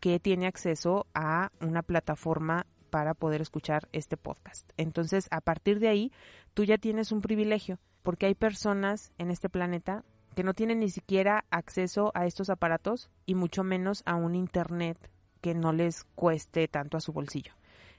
que 0.00 0.20
tiene 0.20 0.46
acceso 0.46 1.06
a 1.14 1.50
una 1.60 1.82
plataforma 1.82 2.66
para 2.86 3.14
poder 3.14 3.40
escuchar 3.40 3.88
este 3.92 4.16
podcast. 4.16 4.70
Entonces, 4.76 5.28
a 5.30 5.40
partir 5.40 5.80
de 5.80 5.88
ahí, 5.88 6.12
tú 6.54 6.64
ya 6.64 6.78
tienes 6.78 7.12
un 7.12 7.20
privilegio, 7.20 7.78
porque 8.02 8.26
hay 8.26 8.34
personas 8.34 9.12
en 9.18 9.30
este 9.30 9.48
planeta 9.48 10.04
que 10.34 10.44
no 10.44 10.54
tienen 10.54 10.80
ni 10.80 10.90
siquiera 10.90 11.44
acceso 11.50 12.12
a 12.14 12.26
estos 12.26 12.50
aparatos 12.50 13.10
y 13.24 13.34
mucho 13.34 13.64
menos 13.64 14.02
a 14.04 14.14
un 14.14 14.34
Internet 14.34 15.10
que 15.40 15.54
no 15.54 15.72
les 15.72 16.04
cueste 16.14 16.68
tanto 16.68 16.96
a 16.96 17.00
su 17.00 17.12
bolsillo. 17.12 17.52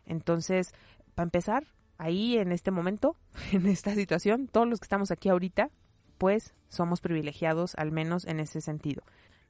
Entonces, 0.05 0.71
para 1.15 1.25
empezar, 1.25 1.65
ahí 1.97 2.37
en 2.37 2.51
este 2.51 2.71
momento, 2.71 3.15
en 3.51 3.65
esta 3.65 3.93
situación, 3.95 4.47
todos 4.47 4.67
los 4.67 4.79
que 4.79 4.85
estamos 4.85 5.11
aquí 5.11 5.29
ahorita, 5.29 5.69
pues 6.17 6.53
somos 6.69 7.01
privilegiados, 7.01 7.75
al 7.75 7.91
menos 7.91 8.25
en 8.25 8.39
ese 8.39 8.61
sentido. 8.61 9.03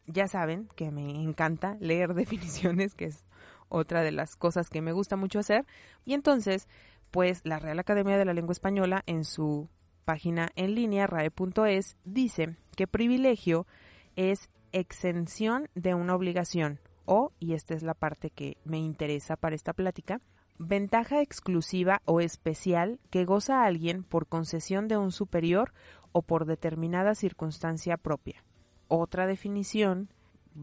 Ya 0.06 0.27
saben 0.27 0.70
que 0.75 0.91
me 0.91 1.24
encanta 1.24 1.75
leer 1.79 2.13
definiciones, 2.13 2.96
que 2.96 3.06
es 3.06 3.25
otra 3.69 4.01
de 4.01 4.12
las 4.12 4.36
cosas 4.36 4.69
que 4.69 4.81
me 4.81 4.91
gusta 4.91 5.15
mucho 5.15 5.39
hacer. 5.39 5.65
Y 6.05 6.13
entonces, 6.13 6.67
pues 7.12 7.41
la 7.43 7.59
Real 7.59 7.79
Academia 7.79 8.17
de 8.17 8.25
la 8.25 8.33
Lengua 8.33 8.53
Española 8.53 9.03
en 9.05 9.24
su 9.24 9.69
página 10.05 10.50
en 10.55 10.75
línea 10.75 11.07
rae.es 11.07 11.97
dice 12.05 12.55
que 12.75 12.88
privilegio 12.88 13.67
es 14.15 14.50
exención 14.71 15.69
de 15.75 15.93
una 15.95 16.15
obligación 16.15 16.79
o, 17.05 17.31
y 17.39 17.53
esta 17.53 17.74
es 17.74 17.83
la 17.83 17.93
parte 17.93 18.29
que 18.29 18.57
me 18.65 18.79
interesa 18.79 19.36
para 19.38 19.55
esta 19.55 19.74
plática, 19.74 20.21
ventaja 20.59 21.21
exclusiva 21.21 22.01
o 22.05 22.19
especial 22.19 23.00
que 23.09 23.25
goza 23.25 23.63
alguien 23.63 24.03
por 24.03 24.27
concesión 24.27 24.88
de 24.88 24.97
un 24.97 25.12
superior 25.12 25.74
o 26.12 26.21
por 26.21 26.45
determinada 26.45 27.15
circunstancia 27.15 27.97
propia. 27.97 28.43
Otra 28.88 29.27
definición 29.27 30.09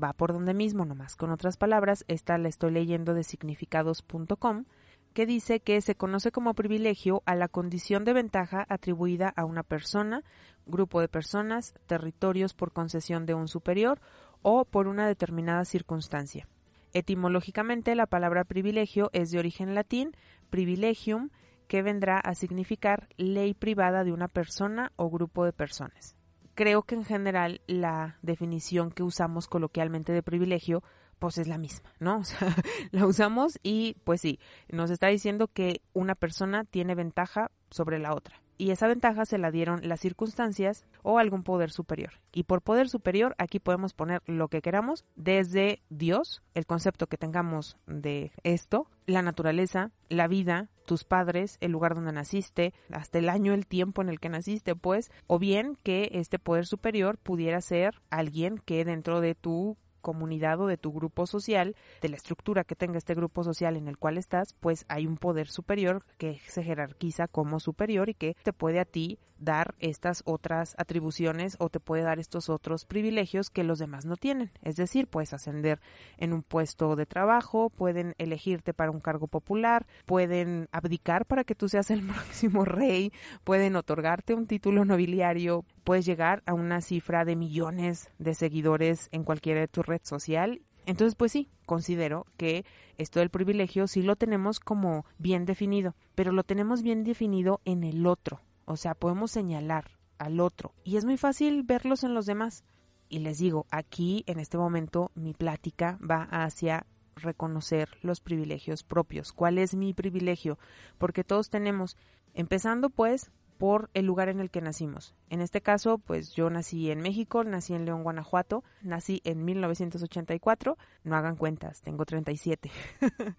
va 0.03 0.13
por 0.13 0.33
donde 0.33 0.55
mismo, 0.55 0.85
nomás 0.85 1.17
con 1.17 1.31
otras 1.31 1.57
palabras, 1.57 2.05
esta 2.09 2.39
la 2.39 2.49
estoy 2.49 2.73
leyendo 2.73 3.15
de 3.15 3.25
significados.com, 3.25 4.65
que 5.13 5.27
dice 5.27 5.61
que 5.61 5.81
se 5.81 5.95
conoce 5.95 6.33
como 6.33 6.55
privilegio 6.55 7.23
a 7.25 7.37
la 7.37 7.49
condición 7.49 8.05
de 8.05 8.13
ventaja 8.13 8.67
atribuida 8.69 9.33
a 9.37 9.45
una 9.45 9.63
persona, 9.63 10.25
grupo 10.67 11.01
de 11.01 11.09
personas, 11.09 11.75
territorios 11.87 12.55
por 12.55 12.73
concesión 12.73 13.25
de 13.25 13.35
un 13.35 13.47
superior 13.47 14.01
o 14.43 14.65
por 14.65 14.89
una 14.89 15.07
determinada 15.07 15.65
circunstancia. 15.65 16.49
Etimológicamente, 16.93 17.95
la 17.95 18.07
palabra 18.07 18.45
privilegio 18.45 19.11
es 19.13 19.31
de 19.31 19.39
origen 19.39 19.75
latín 19.75 20.13
privilegium, 20.51 21.31
que 21.67 21.83
vendrá 21.83 22.19
a 22.19 22.35
significar 22.35 23.09
ley 23.17 23.55
privada 23.55 24.05
de 24.05 24.13
una 24.13 24.29
persona 24.29 24.93
o 24.97 25.11
grupo 25.11 25.45
de 25.45 25.53
personas. 25.53 26.15
Creo 26.55 26.83
que 26.83 26.95
en 26.95 27.05
general 27.05 27.61
la 27.67 28.19
definición 28.23 28.91
que 28.91 29.03
usamos 29.03 29.49
coloquialmente 29.49 30.13
de 30.13 30.23
privilegio 30.23 30.83
pues 31.19 31.39
es 31.39 31.49
la 31.49 31.59
misma, 31.59 31.93
¿no? 32.01 32.19
O 32.21 32.25
sea, 32.25 32.55
la 32.91 33.07
usamos 33.07 33.59
y 33.63 33.97
pues 34.05 34.21
sí, 34.21 34.39
nos 34.69 34.91
está 34.91 35.09
diciendo 35.09 35.49
que 35.49 35.81
una 35.93 36.15
persona 36.15 36.65
tiene 36.65 36.95
ventaja 36.95 37.51
sobre 37.71 37.99
la 37.99 38.15
otra 38.15 38.44
y 38.57 38.71
esa 38.71 38.87
ventaja 38.87 39.25
se 39.25 39.39
la 39.39 39.51
dieron 39.51 39.81
las 39.89 40.01
circunstancias 40.01 40.85
o 41.03 41.19
algún 41.19 41.43
poder 41.43 41.71
superior. 41.71 42.21
Y 42.33 42.45
por 42.45 42.63
poder 42.63 42.89
superior 42.89 43.35
aquí 43.39 43.59
podemos 43.59 43.95
poner 43.95 44.23
lo 44.27 44.49
que 44.49 44.63
queramos, 44.63 45.05
desde 45.17 45.83
Dios, 45.91 46.43
el 46.55 46.67
concepto 46.67 47.07
que 47.07 47.19
tengamos 47.19 47.77
de 47.87 48.33
esto, 48.43 48.89
la 49.07 49.23
naturaleza, 49.23 49.91
la 50.09 50.29
vida, 50.29 50.69
tus 50.87 51.05
padres, 51.05 51.57
el 51.61 51.73
lugar 51.73 51.95
donde 51.95 52.13
naciste, 52.13 52.75
hasta 52.91 53.19
el 53.19 53.29
año, 53.29 53.55
el 53.55 53.67
tiempo 53.67 54.03
en 54.03 54.09
el 54.09 54.21
que 54.21 54.29
naciste, 54.29 54.75
pues, 54.77 55.11
o 55.27 55.39
bien 55.39 55.77
que 55.83 56.11
este 56.13 56.39
poder 56.39 56.67
superior 56.67 57.19
pudiera 57.19 57.61
ser 57.61 58.01
alguien 58.11 58.59
que 58.59 58.85
dentro 58.85 59.21
de 59.21 59.35
tu 59.35 59.77
comunidad 60.05 60.61
o 60.61 60.67
de 60.67 60.77
tu 60.77 60.93
grupo 60.93 61.27
social, 61.27 61.75
de 62.03 62.11
la 62.11 62.17
estructura 62.17 62.63
que 62.63 62.77
tenga 62.77 62.99
este 62.99 63.15
grupo 63.15 63.43
social 63.43 63.77
en 63.79 63.89
el 63.89 63.97
cual 63.97 64.19
estás, 64.19 64.55
pues 64.61 64.85
hay 64.89 65.07
un 65.07 65.17
poder 65.17 65.49
superior 65.49 66.05
que 66.19 66.39
se 66.47 66.63
jerarquiza 66.63 67.27
como 67.27 67.59
superior 67.59 68.11
y 68.11 68.15
que 68.15 68.37
te 68.43 68.53
puede 68.53 68.81
a 68.81 68.85
ti 68.85 69.19
dar 69.39 69.75
estas 69.79 70.23
otras 70.27 70.75
atribuciones 70.79 71.57
o 71.59 71.69
te 71.69 71.81
puede 71.81 72.03
dar 72.03 72.19
estos 72.19 72.49
otros 72.49 72.85
privilegios 72.85 73.51
que 73.51 73.65
los 73.65 73.79
demás 73.79 74.05
no 74.05 74.17
tienen. 74.17 74.51
Es 74.63 74.77
decir, 74.77 75.07
puedes 75.07 75.33
ascender 75.33 75.81
en 76.19 76.33
un 76.33 76.43
puesto 76.43 76.97
de 76.97 77.07
trabajo, 77.07 77.71
pueden 77.71 78.15
elegirte 78.19 78.75
para 78.75 78.91
un 78.91 79.01
cargo 79.01 79.27
popular, 79.27 79.87
pueden 80.07 80.69
abdicar 80.73 81.27
para 81.27 81.45
que 81.45 81.55
tú 81.55 81.69
seas 81.69 81.91
el 81.91 82.03
próximo 82.07 82.65
rey, 82.65 83.13
pueden 83.45 83.77
otorgarte 83.77 84.35
un 84.35 84.47
título 84.47 84.85
nobiliario, 84.85 85.65
puedes 85.85 86.07
llegar 86.07 86.43
a 86.47 86.55
una 86.55 86.81
cifra 86.81 87.25
de 87.25 87.37
millones 87.37 88.11
de 88.19 88.35
seguidores 88.35 89.09
en 89.13 89.23
cualquiera 89.23 89.61
de 89.61 89.69
tus 89.69 89.87
red 89.87 90.01
social. 90.03 90.63
Entonces, 90.87 91.15
pues 91.15 91.33
sí, 91.33 91.49
considero 91.67 92.27
que 92.37 92.65
esto 92.99 93.21
del 93.21 93.31
privilegio 93.31 93.87
sí 93.87 94.03
lo 94.03 94.17
tenemos 94.17 94.61
como 94.61 95.07
bien 95.19 95.45
definido, 95.45 95.95
pero 96.15 96.33
lo 96.33 96.43
tenemos 96.43 96.83
bien 96.83 97.05
definido 97.05 97.61
en 97.65 97.85
el 97.85 98.07
otro. 98.07 98.41
O 98.65 98.77
sea, 98.77 98.95
podemos 98.95 99.31
señalar 99.31 99.91
al 100.19 100.41
otro 100.41 100.75
y 100.85 100.97
es 100.97 101.05
muy 101.05 101.17
fácil 101.17 101.63
verlos 101.63 102.05
en 102.05 102.15
los 102.15 102.27
demás. 102.27 102.65
Y 103.09 103.19
les 103.19 103.39
digo, 103.39 103.67
aquí 103.71 104.25
en 104.27 104.41
este 104.41 104.59
momento 104.59 105.11
mi 105.15 105.35
plática 105.35 105.99
va 106.03 106.23
hacia 106.31 106.87
reconocer 107.17 107.89
los 108.03 108.21
privilegios 108.21 108.83
propios. 108.83 109.33
¿Cuál 109.33 109.59
es 109.59 109.75
mi 109.75 109.95
privilegio? 109.95 110.59
Porque 110.99 111.25
todos 111.25 111.51
tenemos, 111.51 111.97
empezando 112.33 112.91
pues 112.91 113.31
por 113.59 113.91
el 113.95 114.07
lugar 114.07 114.29
en 114.29 114.41
el 114.41 114.51
que 114.51 114.61
nacimos. 114.61 115.15
En 115.31 115.41
este 115.41 115.61
caso, 115.61 115.99
pues 115.99 116.33
yo 116.33 116.51
nací 116.51 116.91
en 116.91 117.01
México, 117.01 117.45
nací 117.45 117.75
en 117.75 117.85
León, 117.85 118.03
Guanajuato, 118.03 118.65
nací 118.83 119.21
en 119.25 119.45
1984, 119.45 120.77
no 121.05 121.17
hagan 121.17 121.37
cuentas, 121.37 121.81
tengo 121.83 122.05
37. 122.05 122.71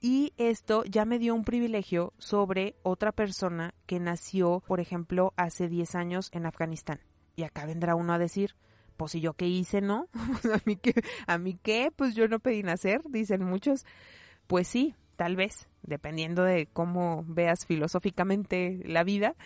y 0.00 0.32
esto 0.36 0.84
ya 0.84 1.04
me 1.04 1.18
dio 1.18 1.34
un 1.34 1.44
privilegio 1.44 2.12
sobre 2.18 2.76
otra 2.82 3.12
persona 3.12 3.74
que 3.86 4.00
nació, 4.00 4.62
por 4.66 4.80
ejemplo, 4.80 5.32
hace 5.36 5.68
10 5.68 5.94
años 5.94 6.30
en 6.32 6.46
Afganistán. 6.46 7.00
Y 7.36 7.44
acá 7.44 7.66
vendrá 7.66 7.94
uno 7.94 8.12
a 8.12 8.18
decir, 8.18 8.54
pues 8.96 9.12
si 9.12 9.20
yo 9.20 9.32
qué 9.32 9.46
hice, 9.46 9.80
¿no? 9.80 10.08
a 10.54 10.60
mí 10.66 10.76
qué, 10.76 10.92
a 11.26 11.38
mí 11.38 11.58
qué, 11.62 11.90
pues 11.94 12.14
yo 12.14 12.28
no 12.28 12.38
pedí 12.38 12.62
nacer, 12.62 13.02
dicen 13.08 13.42
muchos. 13.44 13.86
Pues 14.46 14.68
sí, 14.68 14.94
tal 15.20 15.36
vez, 15.36 15.68
dependiendo 15.82 16.44
de 16.44 16.64
cómo 16.64 17.26
veas 17.28 17.66
filosóficamente 17.66 18.80
la 18.86 19.04
vida 19.04 19.36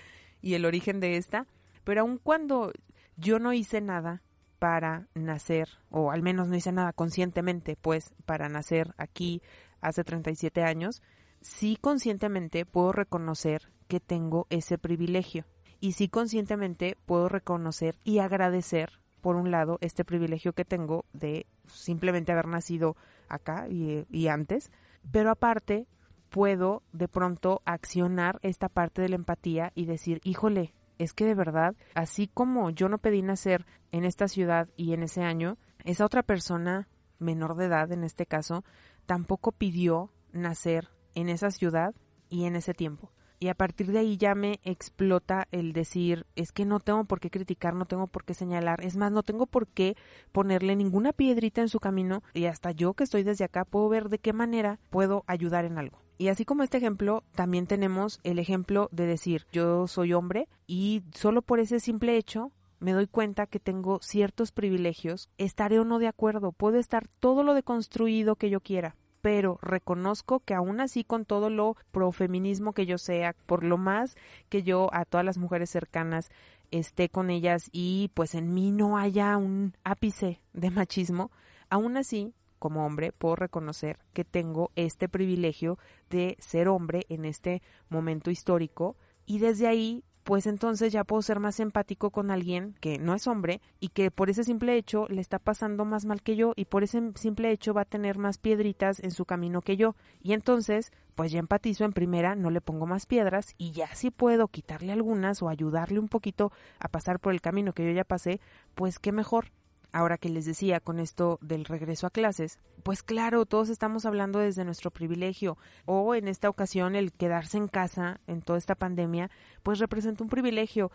y 0.40 0.54
el 0.54 0.66
origen 0.66 1.00
de 1.00 1.16
esta, 1.16 1.48
pero 1.82 2.02
aun 2.02 2.18
cuando 2.18 2.70
yo 3.16 3.40
no 3.40 3.52
hice 3.52 3.80
nada 3.80 4.22
para 4.60 5.08
nacer, 5.16 5.66
o 5.90 6.12
al 6.12 6.22
menos 6.22 6.46
no 6.46 6.54
hice 6.54 6.70
nada 6.70 6.92
conscientemente, 6.92 7.74
pues, 7.74 8.14
para 8.24 8.48
nacer 8.48 8.94
aquí 8.98 9.42
hace 9.80 10.04
37 10.04 10.62
años, 10.62 11.02
sí 11.40 11.76
conscientemente 11.80 12.66
puedo 12.66 12.92
reconocer 12.92 13.72
que 13.88 13.98
tengo 13.98 14.46
ese 14.50 14.78
privilegio. 14.78 15.44
Y 15.80 15.94
sí 15.94 16.06
conscientemente 16.06 16.96
puedo 17.04 17.28
reconocer 17.28 17.96
y 18.04 18.20
agradecer, 18.20 19.00
por 19.20 19.34
un 19.34 19.50
lado, 19.50 19.78
este 19.80 20.04
privilegio 20.04 20.52
que 20.52 20.64
tengo 20.64 21.04
de 21.12 21.46
simplemente 21.66 22.30
haber 22.30 22.46
nacido 22.46 22.96
acá 23.28 23.66
y, 23.68 24.06
y 24.08 24.28
antes, 24.28 24.70
pero 25.10 25.30
aparte 25.30 25.86
puedo 26.30 26.82
de 26.92 27.08
pronto 27.08 27.62
accionar 27.64 28.38
esta 28.42 28.68
parte 28.68 29.02
de 29.02 29.08
la 29.08 29.16
empatía 29.16 29.72
y 29.74 29.86
decir, 29.86 30.20
híjole, 30.24 30.74
es 30.98 31.12
que 31.12 31.24
de 31.24 31.34
verdad, 31.34 31.74
así 31.94 32.28
como 32.28 32.70
yo 32.70 32.88
no 32.88 32.98
pedí 32.98 33.22
nacer 33.22 33.66
en 33.90 34.04
esta 34.04 34.28
ciudad 34.28 34.68
y 34.76 34.92
en 34.92 35.02
ese 35.02 35.22
año, 35.22 35.58
esa 35.84 36.04
otra 36.04 36.22
persona 36.22 36.88
menor 37.18 37.56
de 37.56 37.66
edad 37.66 37.90
en 37.92 38.04
este 38.04 38.26
caso 38.26 38.64
tampoco 39.06 39.52
pidió 39.52 40.10
nacer 40.32 40.88
en 41.14 41.28
esa 41.28 41.50
ciudad 41.50 41.94
y 42.28 42.44
en 42.44 42.56
ese 42.56 42.74
tiempo 42.74 43.12
y 43.44 43.48
a 43.50 43.54
partir 43.54 43.92
de 43.92 43.98
ahí 43.98 44.16
ya 44.16 44.34
me 44.34 44.58
explota 44.64 45.48
el 45.52 45.74
decir, 45.74 46.24
es 46.34 46.50
que 46.50 46.64
no 46.64 46.80
tengo 46.80 47.04
por 47.04 47.20
qué 47.20 47.28
criticar, 47.28 47.74
no 47.74 47.84
tengo 47.84 48.06
por 48.06 48.24
qué 48.24 48.32
señalar, 48.32 48.82
es 48.82 48.96
más, 48.96 49.12
no 49.12 49.22
tengo 49.22 49.44
por 49.44 49.66
qué 49.66 49.98
ponerle 50.32 50.76
ninguna 50.76 51.12
piedrita 51.12 51.60
en 51.60 51.68
su 51.68 51.78
camino 51.78 52.22
y 52.32 52.46
hasta 52.46 52.70
yo 52.70 52.94
que 52.94 53.04
estoy 53.04 53.22
desde 53.22 53.44
acá 53.44 53.66
puedo 53.66 53.90
ver 53.90 54.08
de 54.08 54.18
qué 54.18 54.32
manera 54.32 54.78
puedo 54.88 55.24
ayudar 55.26 55.66
en 55.66 55.76
algo. 55.76 55.98
Y 56.16 56.28
así 56.28 56.46
como 56.46 56.62
este 56.62 56.78
ejemplo, 56.78 57.22
también 57.34 57.66
tenemos 57.66 58.18
el 58.22 58.38
ejemplo 58.38 58.88
de 58.92 59.04
decir, 59.04 59.46
yo 59.52 59.88
soy 59.88 60.14
hombre 60.14 60.48
y 60.66 61.02
solo 61.12 61.42
por 61.42 61.60
ese 61.60 61.80
simple 61.80 62.16
hecho 62.16 62.50
me 62.80 62.92
doy 62.92 63.06
cuenta 63.06 63.46
que 63.46 63.60
tengo 63.60 63.98
ciertos 64.00 64.52
privilegios, 64.52 65.28
estaré 65.36 65.78
o 65.78 65.84
no 65.84 65.98
de 65.98 66.08
acuerdo, 66.08 66.52
puedo 66.52 66.78
estar 66.78 67.08
todo 67.20 67.42
lo 67.42 67.52
deconstruido 67.52 68.36
que 68.36 68.48
yo 68.48 68.60
quiera, 68.60 68.96
pero 69.24 69.58
reconozco 69.62 70.40
que 70.40 70.52
aún 70.52 70.82
así 70.82 71.02
con 71.02 71.24
todo 71.24 71.48
lo 71.48 71.78
profeminismo 71.92 72.74
que 72.74 72.84
yo 72.84 72.98
sea, 72.98 73.34
por 73.46 73.64
lo 73.64 73.78
más 73.78 74.16
que 74.50 74.62
yo 74.62 74.90
a 74.92 75.06
todas 75.06 75.24
las 75.24 75.38
mujeres 75.38 75.70
cercanas 75.70 76.28
esté 76.70 77.08
con 77.08 77.30
ellas 77.30 77.70
y 77.72 78.10
pues 78.12 78.34
en 78.34 78.52
mí 78.52 78.70
no 78.70 78.98
haya 78.98 79.38
un 79.38 79.78
ápice 79.82 80.42
de 80.52 80.70
machismo, 80.70 81.30
aún 81.70 81.96
así 81.96 82.34
como 82.58 82.84
hombre 82.84 83.12
puedo 83.12 83.34
reconocer 83.34 83.98
que 84.12 84.26
tengo 84.26 84.72
este 84.76 85.08
privilegio 85.08 85.78
de 86.10 86.36
ser 86.38 86.68
hombre 86.68 87.06
en 87.08 87.24
este 87.24 87.62
momento 87.88 88.30
histórico 88.30 88.94
y 89.24 89.38
desde 89.38 89.68
ahí 89.68 90.04
pues 90.24 90.46
entonces 90.46 90.92
ya 90.92 91.04
puedo 91.04 91.20
ser 91.20 91.38
más 91.38 91.60
empático 91.60 92.10
con 92.10 92.30
alguien 92.30 92.74
que 92.80 92.98
no 92.98 93.14
es 93.14 93.26
hombre 93.26 93.60
y 93.78 93.88
que 93.88 94.10
por 94.10 94.30
ese 94.30 94.42
simple 94.42 94.76
hecho 94.76 95.06
le 95.08 95.20
está 95.20 95.38
pasando 95.38 95.84
más 95.84 96.06
mal 96.06 96.22
que 96.22 96.34
yo 96.34 96.54
y 96.56 96.64
por 96.64 96.82
ese 96.82 97.12
simple 97.14 97.50
hecho 97.50 97.74
va 97.74 97.82
a 97.82 97.86
tener 97.86 98.16
más 98.16 98.38
piedritas 98.38 99.00
en 99.00 99.10
su 99.10 99.26
camino 99.26 99.60
que 99.60 99.76
yo. 99.76 99.94
Y 100.22 100.32
entonces, 100.32 100.92
pues 101.14 101.30
ya 101.30 101.38
empatizo 101.38 101.84
en 101.84 101.92
primera, 101.92 102.34
no 102.34 102.50
le 102.50 102.62
pongo 102.62 102.86
más 102.86 103.04
piedras 103.04 103.54
y 103.58 103.72
ya 103.72 103.94
si 103.94 104.10
puedo 104.10 104.48
quitarle 104.48 104.92
algunas 104.92 105.42
o 105.42 105.48
ayudarle 105.48 105.98
un 105.98 106.08
poquito 106.08 106.52
a 106.80 106.88
pasar 106.88 107.20
por 107.20 107.34
el 107.34 107.42
camino 107.42 107.74
que 107.74 107.84
yo 107.84 107.92
ya 107.92 108.04
pasé, 108.04 108.40
pues 108.74 108.98
qué 108.98 109.12
mejor 109.12 109.50
ahora 109.94 110.18
que 110.18 110.28
les 110.28 110.44
decía 110.44 110.80
con 110.80 110.98
esto 110.98 111.38
del 111.40 111.64
regreso 111.64 112.06
a 112.06 112.10
clases, 112.10 112.58
pues 112.82 113.02
claro, 113.02 113.46
todos 113.46 113.68
estamos 113.68 114.04
hablando 114.04 114.40
desde 114.40 114.64
nuestro 114.64 114.90
privilegio 114.90 115.56
o 115.86 116.16
en 116.16 116.26
esta 116.26 116.50
ocasión 116.50 116.96
el 116.96 117.12
quedarse 117.12 117.58
en 117.58 117.68
casa 117.68 118.20
en 118.26 118.42
toda 118.42 118.58
esta 118.58 118.74
pandemia, 118.74 119.30
pues 119.62 119.78
representa 119.78 120.24
un 120.24 120.28
privilegio. 120.28 120.90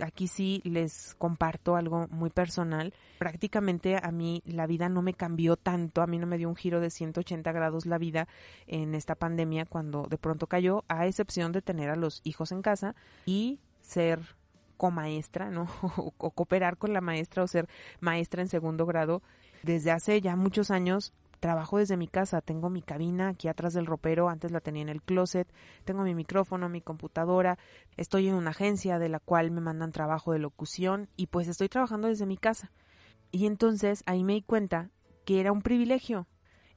Aquí 0.00 0.26
sí 0.26 0.60
les 0.64 1.14
comparto 1.14 1.76
algo 1.76 2.08
muy 2.10 2.28
personal. 2.28 2.92
Prácticamente 3.18 3.96
a 4.02 4.10
mí 4.10 4.42
la 4.44 4.66
vida 4.66 4.88
no 4.88 5.00
me 5.00 5.14
cambió 5.14 5.56
tanto, 5.56 6.02
a 6.02 6.08
mí 6.08 6.18
no 6.18 6.26
me 6.26 6.36
dio 6.36 6.48
un 6.48 6.56
giro 6.56 6.80
de 6.80 6.90
180 6.90 7.52
grados 7.52 7.86
la 7.86 7.98
vida 7.98 8.26
en 8.66 8.96
esta 8.96 9.14
pandemia 9.14 9.64
cuando 9.64 10.08
de 10.10 10.18
pronto 10.18 10.48
cayó, 10.48 10.84
a 10.88 11.06
excepción 11.06 11.52
de 11.52 11.62
tener 11.62 11.88
a 11.88 11.96
los 11.96 12.20
hijos 12.24 12.50
en 12.50 12.62
casa 12.62 12.96
y 13.26 13.60
ser 13.80 14.20
maestra 14.90 15.50
¿no? 15.50 15.68
o 15.96 16.30
cooperar 16.30 16.76
con 16.76 16.92
la 16.92 17.00
maestra 17.00 17.42
o 17.42 17.46
ser 17.46 17.68
maestra 18.00 18.42
en 18.42 18.48
segundo 18.48 18.86
grado. 18.86 19.22
Desde 19.62 19.90
hace 19.90 20.20
ya 20.20 20.36
muchos 20.36 20.70
años 20.70 21.12
trabajo 21.44 21.76
desde 21.76 21.98
mi 21.98 22.08
casa, 22.08 22.40
tengo 22.40 22.70
mi 22.70 22.80
cabina 22.80 23.28
aquí 23.28 23.48
atrás 23.48 23.74
del 23.74 23.84
ropero, 23.84 24.30
antes 24.30 24.50
la 24.50 24.60
tenía 24.60 24.80
en 24.80 24.88
el 24.88 25.02
closet, 25.02 25.46
tengo 25.84 26.02
mi 26.02 26.14
micrófono, 26.14 26.70
mi 26.70 26.80
computadora, 26.80 27.58
estoy 27.98 28.28
en 28.28 28.34
una 28.34 28.52
agencia 28.52 28.98
de 28.98 29.10
la 29.10 29.20
cual 29.20 29.50
me 29.50 29.60
mandan 29.60 29.92
trabajo 29.92 30.32
de 30.32 30.38
locución 30.38 31.10
y 31.16 31.26
pues 31.26 31.46
estoy 31.46 31.68
trabajando 31.68 32.08
desde 32.08 32.24
mi 32.24 32.38
casa. 32.38 32.72
Y 33.30 33.44
entonces 33.44 34.02
ahí 34.06 34.24
me 34.24 34.32
di 34.32 34.40
cuenta 34.40 34.88
que 35.26 35.38
era 35.38 35.52
un 35.52 35.60
privilegio. 35.60 36.26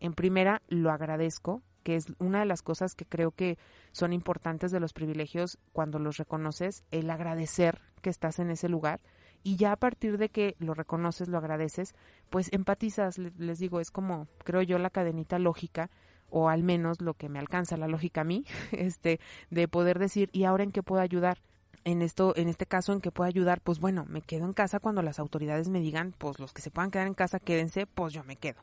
En 0.02 0.14
primera, 0.14 0.62
lo 0.68 0.92
agradezco, 0.92 1.62
que 1.88 1.96
es 1.96 2.08
una 2.20 2.42
de 2.42 2.46
las 2.46 2.64
cosas 2.64 2.96
que 2.96 3.06
creo 3.06 3.32
que 3.32 3.58
son 3.94 4.12
importantes 4.12 4.74
de 4.74 4.82
los 4.82 4.92
privilegios 4.92 5.58
cuando 5.72 6.00
los 6.00 6.18
reconoces, 6.18 6.84
el 6.92 7.10
agradecer 7.10 7.80
que 8.02 8.10
estás 8.10 8.40
en 8.40 8.52
ese 8.52 8.68
lugar 8.68 9.00
y 9.42 9.56
ya 9.56 9.72
a 9.72 9.78
partir 9.78 10.18
de 10.18 10.28
que 10.28 10.58
lo 10.60 10.74
reconoces, 10.74 11.30
lo 11.30 11.38
agradeces, 11.38 11.96
pues 12.30 12.52
empatizas, 12.52 13.18
les 13.18 13.60
digo, 13.60 13.80
es 13.80 13.90
como 13.90 14.28
creo 14.44 14.64
yo 14.64 14.78
la 14.80 14.90
cadenita 14.90 15.40
lógica 15.40 15.90
o 16.30 16.50
al 16.50 16.62
menos 16.62 17.00
lo 17.00 17.14
que 17.14 17.30
me 17.30 17.40
alcanza 17.40 17.78
la 17.78 17.88
lógica 17.88 18.20
a 18.20 18.26
mí, 18.26 18.44
este 18.74 19.22
de 19.50 19.70
poder 19.70 19.98
decir, 19.98 20.30
¿y 20.34 20.44
ahora 20.44 20.66
en 20.66 20.74
qué 20.74 20.84
puedo 20.84 21.02
ayudar? 21.02 21.38
en 21.86 22.02
esto, 22.02 22.34
en 22.36 22.50
este 22.50 22.66
caso 22.66 22.92
en 22.92 23.00
qué 23.00 23.12
puedo 23.12 23.30
ayudar, 23.30 23.62
pues 23.62 23.80
bueno, 23.80 24.04
me 24.10 24.22
quedo 24.22 24.44
en 24.44 24.52
casa 24.52 24.82
cuando 24.82 25.02
las 25.02 25.20
autoridades 25.20 25.70
me 25.70 25.80
digan, 25.80 26.14
pues 26.18 26.38
los 26.38 26.52
que 26.52 26.62
se 26.62 26.70
puedan 26.70 26.92
quedar 26.92 27.08
en 27.08 27.14
casa, 27.14 27.40
quédense, 27.40 27.86
pues 27.86 28.12
yo 28.12 28.26
me 28.26 28.36
quedo. 28.36 28.60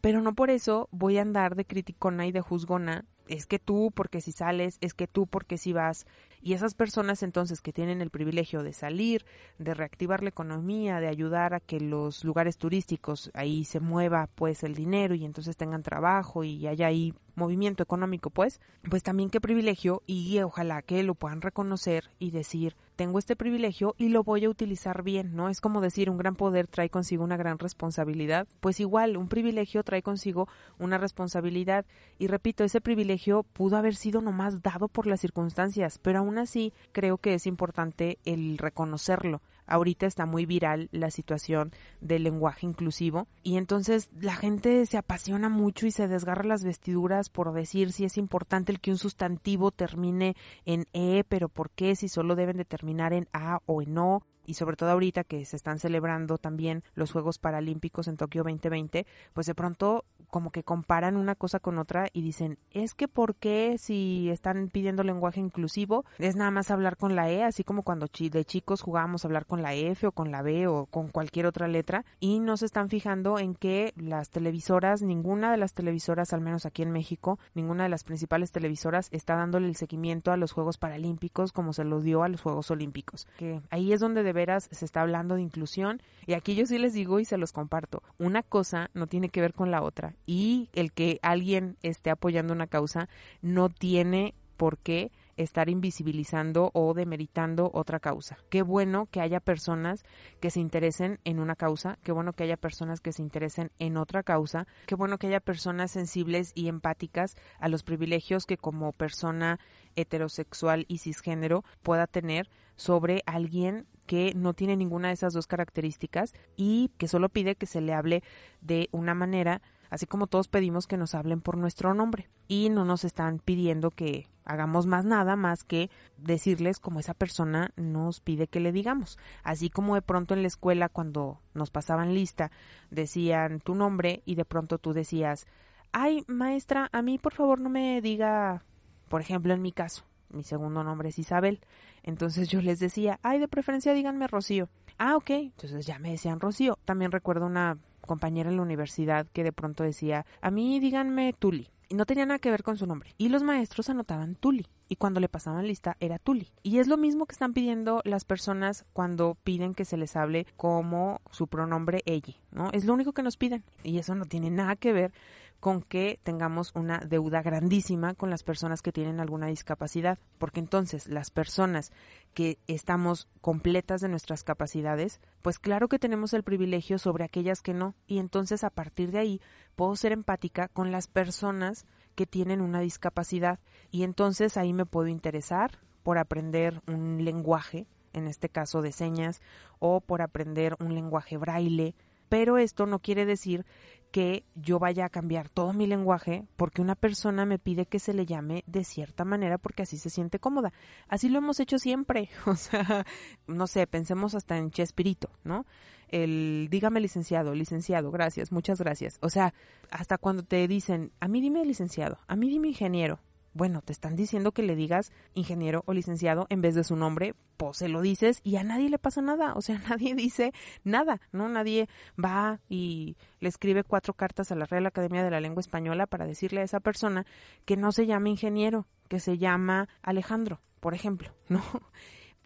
Pero 0.00 0.22
no 0.22 0.34
por 0.34 0.50
eso 0.50 0.88
voy 0.92 1.18
a 1.18 1.22
andar 1.22 1.54
de 1.54 1.64
criticona 1.64 2.26
y 2.26 2.32
de 2.32 2.40
juzgona. 2.40 3.04
Es 3.26 3.46
que 3.46 3.58
tú 3.58 3.92
porque 3.94 4.20
si 4.20 4.32
sales, 4.32 4.78
es 4.80 4.94
que 4.94 5.06
tú 5.06 5.26
porque 5.26 5.58
si 5.58 5.72
vas. 5.72 6.06
Y 6.40 6.54
esas 6.54 6.74
personas 6.74 7.22
entonces 7.22 7.60
que 7.60 7.72
tienen 7.72 8.00
el 8.00 8.10
privilegio 8.10 8.62
de 8.62 8.72
salir, 8.72 9.26
de 9.58 9.74
reactivar 9.74 10.22
la 10.22 10.30
economía, 10.30 11.00
de 11.00 11.08
ayudar 11.08 11.52
a 11.52 11.60
que 11.60 11.80
los 11.80 12.24
lugares 12.24 12.56
turísticos 12.56 13.30
ahí 13.34 13.64
se 13.64 13.80
mueva 13.80 14.28
pues 14.34 14.62
el 14.62 14.74
dinero 14.74 15.14
y 15.14 15.24
entonces 15.24 15.56
tengan 15.56 15.82
trabajo 15.82 16.44
y 16.44 16.66
haya 16.66 16.86
ahí 16.86 17.12
movimiento 17.38 17.82
económico 17.82 18.30
pues, 18.30 18.60
pues 18.90 19.02
también 19.02 19.30
qué 19.30 19.40
privilegio 19.40 20.02
y 20.06 20.38
ojalá 20.40 20.82
que 20.82 21.02
lo 21.02 21.14
puedan 21.14 21.40
reconocer 21.40 22.10
y 22.18 22.30
decir, 22.30 22.76
tengo 22.96 23.18
este 23.18 23.36
privilegio 23.36 23.94
y 23.96 24.08
lo 24.08 24.24
voy 24.24 24.44
a 24.44 24.50
utilizar 24.50 25.02
bien, 25.02 25.36
¿no? 25.36 25.48
Es 25.48 25.60
como 25.60 25.80
decir, 25.80 26.10
un 26.10 26.18
gran 26.18 26.34
poder 26.34 26.66
trae 26.66 26.90
consigo 26.90 27.24
una 27.24 27.36
gran 27.36 27.58
responsabilidad, 27.58 28.48
pues 28.60 28.80
igual, 28.80 29.16
un 29.16 29.28
privilegio 29.28 29.84
trae 29.84 30.02
consigo 30.02 30.48
una 30.78 30.98
responsabilidad 30.98 31.86
y 32.18 32.26
repito, 32.26 32.64
ese 32.64 32.80
privilegio 32.80 33.44
pudo 33.44 33.76
haber 33.76 33.94
sido 33.94 34.20
nomás 34.20 34.62
dado 34.62 34.88
por 34.88 35.06
las 35.06 35.20
circunstancias, 35.20 35.98
pero 35.98 36.18
aún 36.18 36.38
así 36.38 36.72
creo 36.92 37.18
que 37.18 37.34
es 37.34 37.46
importante 37.46 38.18
el 38.24 38.58
reconocerlo. 38.58 39.40
Ahorita 39.68 40.06
está 40.06 40.26
muy 40.26 40.46
viral 40.46 40.88
la 40.92 41.10
situación 41.10 41.72
del 42.00 42.24
lenguaje 42.24 42.66
inclusivo 42.66 43.28
y 43.42 43.56
entonces 43.56 44.10
la 44.18 44.34
gente 44.34 44.84
se 44.86 44.98
apasiona 44.98 45.48
mucho 45.48 45.86
y 45.86 45.90
se 45.90 46.08
desgarra 46.08 46.44
las 46.44 46.64
vestiduras 46.64 47.28
por 47.28 47.52
decir 47.52 47.92
si 47.92 48.04
es 48.04 48.16
importante 48.16 48.72
el 48.72 48.80
que 48.80 48.90
un 48.90 48.98
sustantivo 48.98 49.70
termine 49.70 50.36
en 50.64 50.86
e, 50.92 51.24
pero 51.28 51.48
por 51.48 51.70
qué 51.70 51.94
si 51.96 52.08
solo 52.08 52.34
deben 52.34 52.56
de 52.56 52.64
terminar 52.64 53.12
en 53.12 53.28
a 53.32 53.60
o 53.66 53.82
en 53.82 53.98
o 53.98 54.22
y 54.48 54.54
sobre 54.54 54.76
todo 54.76 54.90
ahorita 54.90 55.24
que 55.24 55.44
se 55.44 55.56
están 55.56 55.78
celebrando 55.78 56.38
también 56.38 56.82
los 56.94 57.12
Juegos 57.12 57.38
Paralímpicos 57.38 58.08
en 58.08 58.16
Tokio 58.16 58.42
2020, 58.42 59.06
pues 59.34 59.46
de 59.46 59.54
pronto 59.54 60.06
como 60.30 60.50
que 60.50 60.62
comparan 60.62 61.16
una 61.16 61.34
cosa 61.34 61.60
con 61.60 61.78
otra 61.78 62.08
y 62.12 62.22
dicen, 62.22 62.58
es 62.70 62.94
que 62.94 63.08
¿por 63.08 63.34
qué 63.34 63.76
si 63.78 64.30
están 64.30 64.68
pidiendo 64.68 65.02
lenguaje 65.02 65.40
inclusivo 65.40 66.04
es 66.18 66.34
nada 66.34 66.50
más 66.50 66.70
hablar 66.70 66.96
con 66.96 67.14
la 67.14 67.30
E, 67.30 67.44
así 67.44 67.62
como 67.62 67.82
cuando 67.82 68.06
de 68.18 68.44
chicos 68.44 68.80
jugábamos 68.80 69.24
hablar 69.24 69.46
con 69.46 69.62
la 69.62 69.74
F 69.74 70.06
o 70.06 70.12
con 70.12 70.30
la 70.30 70.42
B 70.42 70.66
o 70.66 70.86
con 70.86 71.08
cualquier 71.08 71.46
otra 71.46 71.68
letra 71.68 72.04
y 72.20 72.40
no 72.40 72.56
se 72.56 72.66
están 72.66 72.88
fijando 72.88 73.38
en 73.38 73.54
que 73.54 73.92
las 73.96 74.30
televisoras, 74.30 75.02
ninguna 75.02 75.50
de 75.50 75.58
las 75.58 75.74
televisoras, 75.74 76.32
al 76.32 76.40
menos 76.40 76.66
aquí 76.66 76.82
en 76.82 76.90
México, 76.90 77.38
ninguna 77.54 77.84
de 77.84 77.90
las 77.90 78.04
principales 78.04 78.50
televisoras 78.50 79.08
está 79.12 79.36
dándole 79.36 79.68
el 79.68 79.76
seguimiento 79.76 80.32
a 80.32 80.36
los 80.36 80.52
Juegos 80.52 80.78
Paralímpicos 80.78 81.52
como 81.52 81.72
se 81.72 81.84
lo 81.84 82.00
dio 82.00 82.22
a 82.22 82.28
los 82.28 82.40
Juegos 82.40 82.70
Olímpicos. 82.70 83.26
Que 83.36 83.60
ahí 83.70 83.92
es 83.92 84.00
donde 84.00 84.22
debe 84.22 84.37
veras 84.38 84.68
se 84.70 84.84
está 84.84 85.00
hablando 85.00 85.34
de 85.34 85.42
inclusión 85.42 86.00
y 86.26 86.34
aquí 86.34 86.54
yo 86.54 86.64
sí 86.64 86.78
les 86.78 86.92
digo 86.92 87.18
y 87.18 87.24
se 87.24 87.38
los 87.38 87.50
comparto. 87.50 88.04
Una 88.18 88.44
cosa 88.44 88.90
no 88.94 89.08
tiene 89.08 89.30
que 89.30 89.40
ver 89.40 89.52
con 89.52 89.72
la 89.72 89.82
otra 89.82 90.14
y 90.26 90.68
el 90.72 90.92
que 90.92 91.18
alguien 91.22 91.76
esté 91.82 92.10
apoyando 92.10 92.52
una 92.52 92.68
causa 92.68 93.08
no 93.42 93.68
tiene 93.68 94.34
por 94.56 94.78
qué 94.78 95.10
estar 95.38 95.70
invisibilizando 95.70 96.70
o 96.74 96.92
demeritando 96.92 97.70
otra 97.72 98.00
causa. 98.00 98.36
Qué 98.50 98.62
bueno 98.62 99.06
que 99.06 99.20
haya 99.20 99.40
personas 99.40 100.02
que 100.40 100.50
se 100.50 100.60
interesen 100.60 101.20
en 101.24 101.38
una 101.38 101.54
causa, 101.54 101.98
qué 102.02 102.12
bueno 102.12 102.32
que 102.32 102.42
haya 102.42 102.56
personas 102.56 103.00
que 103.00 103.12
se 103.12 103.22
interesen 103.22 103.70
en 103.78 103.96
otra 103.96 104.22
causa, 104.22 104.66
qué 104.86 104.96
bueno 104.96 105.16
que 105.16 105.28
haya 105.28 105.40
personas 105.40 105.92
sensibles 105.92 106.50
y 106.54 106.68
empáticas 106.68 107.36
a 107.60 107.68
los 107.68 107.84
privilegios 107.84 108.46
que 108.46 108.58
como 108.58 108.92
persona 108.92 109.60
heterosexual 109.94 110.84
y 110.88 110.98
cisgénero 110.98 111.64
pueda 111.82 112.06
tener 112.06 112.50
sobre 112.76 113.22
alguien 113.26 113.86
que 114.08 114.32
no 114.34 114.54
tiene 114.54 114.74
ninguna 114.74 115.08
de 115.08 115.14
esas 115.14 115.34
dos 115.34 115.46
características 115.46 116.32
y 116.56 116.90
que 116.96 117.08
solo 117.08 117.28
pide 117.28 117.56
que 117.56 117.66
se 117.66 117.82
le 117.82 117.92
hable 117.92 118.24
de 118.62 118.88
una 118.90 119.12
manera, 119.12 119.60
así 119.90 120.06
como 120.06 120.26
todos 120.26 120.48
pedimos 120.48 120.86
que 120.86 120.96
nos 120.96 121.14
hablen 121.14 121.42
por 121.42 121.58
nuestro 121.58 121.92
nombre. 121.92 122.30
Y 122.48 122.70
no 122.70 122.86
nos 122.86 123.04
están 123.04 123.38
pidiendo 123.38 123.90
que 123.90 124.30
hagamos 124.46 124.86
más 124.86 125.04
nada 125.04 125.36
más 125.36 125.62
que 125.62 125.90
decirles 126.16 126.78
como 126.80 127.00
esa 127.00 127.12
persona 127.12 127.70
nos 127.76 128.20
pide 128.20 128.46
que 128.48 128.60
le 128.60 128.72
digamos. 128.72 129.18
Así 129.42 129.68
como 129.68 129.94
de 129.94 130.00
pronto 130.00 130.32
en 130.32 130.40
la 130.40 130.48
escuela 130.48 130.88
cuando 130.88 131.42
nos 131.52 131.70
pasaban 131.70 132.14
lista 132.14 132.50
decían 132.90 133.60
tu 133.60 133.74
nombre 133.74 134.22
y 134.24 134.36
de 134.36 134.46
pronto 134.46 134.78
tú 134.78 134.94
decías, 134.94 135.46
ay 135.92 136.24
maestra, 136.28 136.88
a 136.92 137.02
mí 137.02 137.18
por 137.18 137.34
favor 137.34 137.60
no 137.60 137.68
me 137.68 138.00
diga, 138.00 138.64
por 139.10 139.20
ejemplo 139.20 139.52
en 139.52 139.60
mi 139.60 139.72
caso, 139.72 140.07
mi 140.30 140.42
segundo 140.42 140.84
nombre 140.84 141.08
es 141.08 141.18
Isabel. 141.18 141.60
Entonces 142.02 142.48
yo 142.48 142.60
les 142.60 142.78
decía, 142.78 143.18
ay, 143.22 143.38
de 143.38 143.48
preferencia 143.48 143.92
díganme 143.92 144.26
Rocío. 144.26 144.68
Ah, 144.98 145.16
ok. 145.16 145.30
Entonces 145.30 145.86
ya 145.86 145.98
me 145.98 146.10
decían 146.10 146.40
Rocío. 146.40 146.78
También 146.84 147.12
recuerdo 147.12 147.46
una 147.46 147.78
compañera 148.06 148.50
en 148.50 148.56
la 148.56 148.62
universidad 148.62 149.26
que 149.32 149.44
de 149.44 149.52
pronto 149.52 149.84
decía, 149.84 150.26
a 150.40 150.50
mí 150.50 150.80
díganme 150.80 151.34
Tuli. 151.38 151.70
Y 151.90 151.94
no 151.94 152.04
tenía 152.04 152.26
nada 152.26 152.38
que 152.38 152.50
ver 152.50 152.62
con 152.62 152.76
su 152.76 152.86
nombre. 152.86 153.14
Y 153.16 153.30
los 153.30 153.42
maestros 153.42 153.88
anotaban 153.88 154.34
Tuli. 154.34 154.66
Y 154.88 154.96
cuando 154.96 155.20
le 155.20 155.28
pasaban 155.28 155.66
lista 155.66 155.96
era 156.00 156.18
Tuli. 156.18 156.50
Y 156.62 156.78
es 156.78 156.86
lo 156.86 156.98
mismo 156.98 157.24
que 157.26 157.32
están 157.32 157.54
pidiendo 157.54 158.02
las 158.04 158.24
personas 158.24 158.84
cuando 158.92 159.36
piden 159.42 159.74
que 159.74 159.86
se 159.86 159.96
les 159.96 160.16
hable 160.16 160.46
como 160.56 161.20
su 161.30 161.46
pronombre 161.46 162.02
ella, 162.04 162.34
¿no? 162.50 162.70
Es 162.72 162.84
lo 162.84 162.92
único 162.92 163.12
que 163.12 163.22
nos 163.22 163.36
piden. 163.36 163.64
Y 163.84 163.98
eso 163.98 164.14
no 164.14 164.26
tiene 164.26 164.50
nada 164.50 164.76
que 164.76 164.92
ver 164.92 165.12
con 165.60 165.82
que 165.82 166.20
tengamos 166.22 166.72
una 166.74 166.98
deuda 166.98 167.42
grandísima 167.42 168.14
con 168.14 168.30
las 168.30 168.42
personas 168.42 168.80
que 168.80 168.92
tienen 168.92 169.18
alguna 169.18 169.48
discapacidad, 169.48 170.18
porque 170.38 170.60
entonces 170.60 171.08
las 171.08 171.30
personas 171.30 171.92
que 172.32 172.58
estamos 172.68 173.28
completas 173.40 174.00
de 174.00 174.08
nuestras 174.08 174.44
capacidades, 174.44 175.20
pues 175.42 175.58
claro 175.58 175.88
que 175.88 175.98
tenemos 175.98 176.32
el 176.32 176.44
privilegio 176.44 176.98
sobre 176.98 177.24
aquellas 177.24 177.60
que 177.60 177.74
no, 177.74 177.94
y 178.06 178.18
entonces 178.18 178.62
a 178.62 178.70
partir 178.70 179.10
de 179.10 179.18
ahí 179.18 179.40
puedo 179.74 179.96
ser 179.96 180.12
empática 180.12 180.68
con 180.68 180.92
las 180.92 181.08
personas 181.08 181.86
que 182.14 182.26
tienen 182.26 182.60
una 182.60 182.80
discapacidad, 182.80 183.58
y 183.90 184.04
entonces 184.04 184.56
ahí 184.56 184.72
me 184.72 184.86
puedo 184.86 185.08
interesar 185.08 185.78
por 186.04 186.18
aprender 186.18 186.80
un 186.86 187.24
lenguaje, 187.24 187.88
en 188.12 188.28
este 188.28 188.48
caso 188.48 188.80
de 188.80 188.92
señas, 188.92 189.42
o 189.80 190.00
por 190.00 190.22
aprender 190.22 190.76
un 190.78 190.94
lenguaje 190.94 191.36
braille, 191.36 191.94
pero 192.28 192.58
esto 192.58 192.86
no 192.86 192.98
quiere 192.98 193.24
decir 193.24 193.64
que 194.10 194.44
yo 194.54 194.78
vaya 194.78 195.04
a 195.04 195.08
cambiar 195.10 195.48
todo 195.48 195.72
mi 195.72 195.86
lenguaje 195.86 196.46
porque 196.56 196.80
una 196.80 196.94
persona 196.94 197.44
me 197.44 197.58
pide 197.58 197.86
que 197.86 197.98
se 197.98 198.14
le 198.14 198.26
llame 198.26 198.64
de 198.66 198.84
cierta 198.84 199.24
manera 199.24 199.58
porque 199.58 199.82
así 199.82 199.98
se 199.98 200.10
siente 200.10 200.38
cómoda. 200.38 200.72
Así 201.08 201.28
lo 201.28 201.38
hemos 201.38 201.60
hecho 201.60 201.78
siempre. 201.78 202.30
O 202.46 202.56
sea, 202.56 203.04
no 203.46 203.66
sé, 203.66 203.86
pensemos 203.86 204.34
hasta 204.34 204.56
en 204.56 204.70
Chespirito, 204.70 205.30
¿no? 205.44 205.66
El 206.08 206.68
dígame 206.70 207.00
licenciado, 207.00 207.54
licenciado, 207.54 208.10
gracias, 208.10 208.52
muchas 208.52 208.78
gracias. 208.78 209.18
O 209.20 209.28
sea, 209.28 209.52
hasta 209.90 210.16
cuando 210.16 210.42
te 210.42 210.66
dicen, 210.66 211.12
a 211.20 211.28
mí 211.28 211.40
dime 211.40 211.64
licenciado, 211.64 212.18
a 212.26 212.36
mí 212.36 212.48
dime 212.48 212.68
ingeniero, 212.68 213.20
bueno, 213.58 213.82
te 213.82 213.92
están 213.92 214.14
diciendo 214.14 214.52
que 214.52 214.62
le 214.62 214.76
digas 214.76 215.12
ingeniero 215.34 215.82
o 215.84 215.92
licenciado 215.92 216.46
en 216.48 216.62
vez 216.62 216.76
de 216.76 216.84
su 216.84 216.94
nombre, 216.94 217.34
pues 217.56 217.78
se 217.78 217.88
lo 217.88 218.00
dices 218.00 218.40
y 218.44 218.54
a 218.54 218.62
nadie 218.62 218.88
le 218.88 219.00
pasa 219.00 219.20
nada, 219.20 219.54
o 219.54 219.60
sea, 219.60 219.78
nadie 219.90 220.14
dice 220.14 220.52
nada, 220.84 221.20
¿no? 221.32 221.48
Nadie 221.48 221.88
va 222.16 222.60
y 222.68 223.16
le 223.40 223.48
escribe 223.48 223.82
cuatro 223.82 224.14
cartas 224.14 224.52
a 224.52 224.54
la 224.54 224.64
Real 224.64 224.86
Academia 224.86 225.24
de 225.24 225.32
la 225.32 225.40
Lengua 225.40 225.60
Española 225.60 226.06
para 226.06 226.24
decirle 226.24 226.60
a 226.60 226.64
esa 226.64 226.78
persona 226.78 227.26
que 227.64 227.76
no 227.76 227.90
se 227.90 228.06
llama 228.06 228.28
ingeniero, 228.28 228.86
que 229.08 229.18
se 229.18 229.38
llama 229.38 229.88
Alejandro, 230.02 230.60
por 230.78 230.94
ejemplo, 230.94 231.34
¿no? 231.48 231.62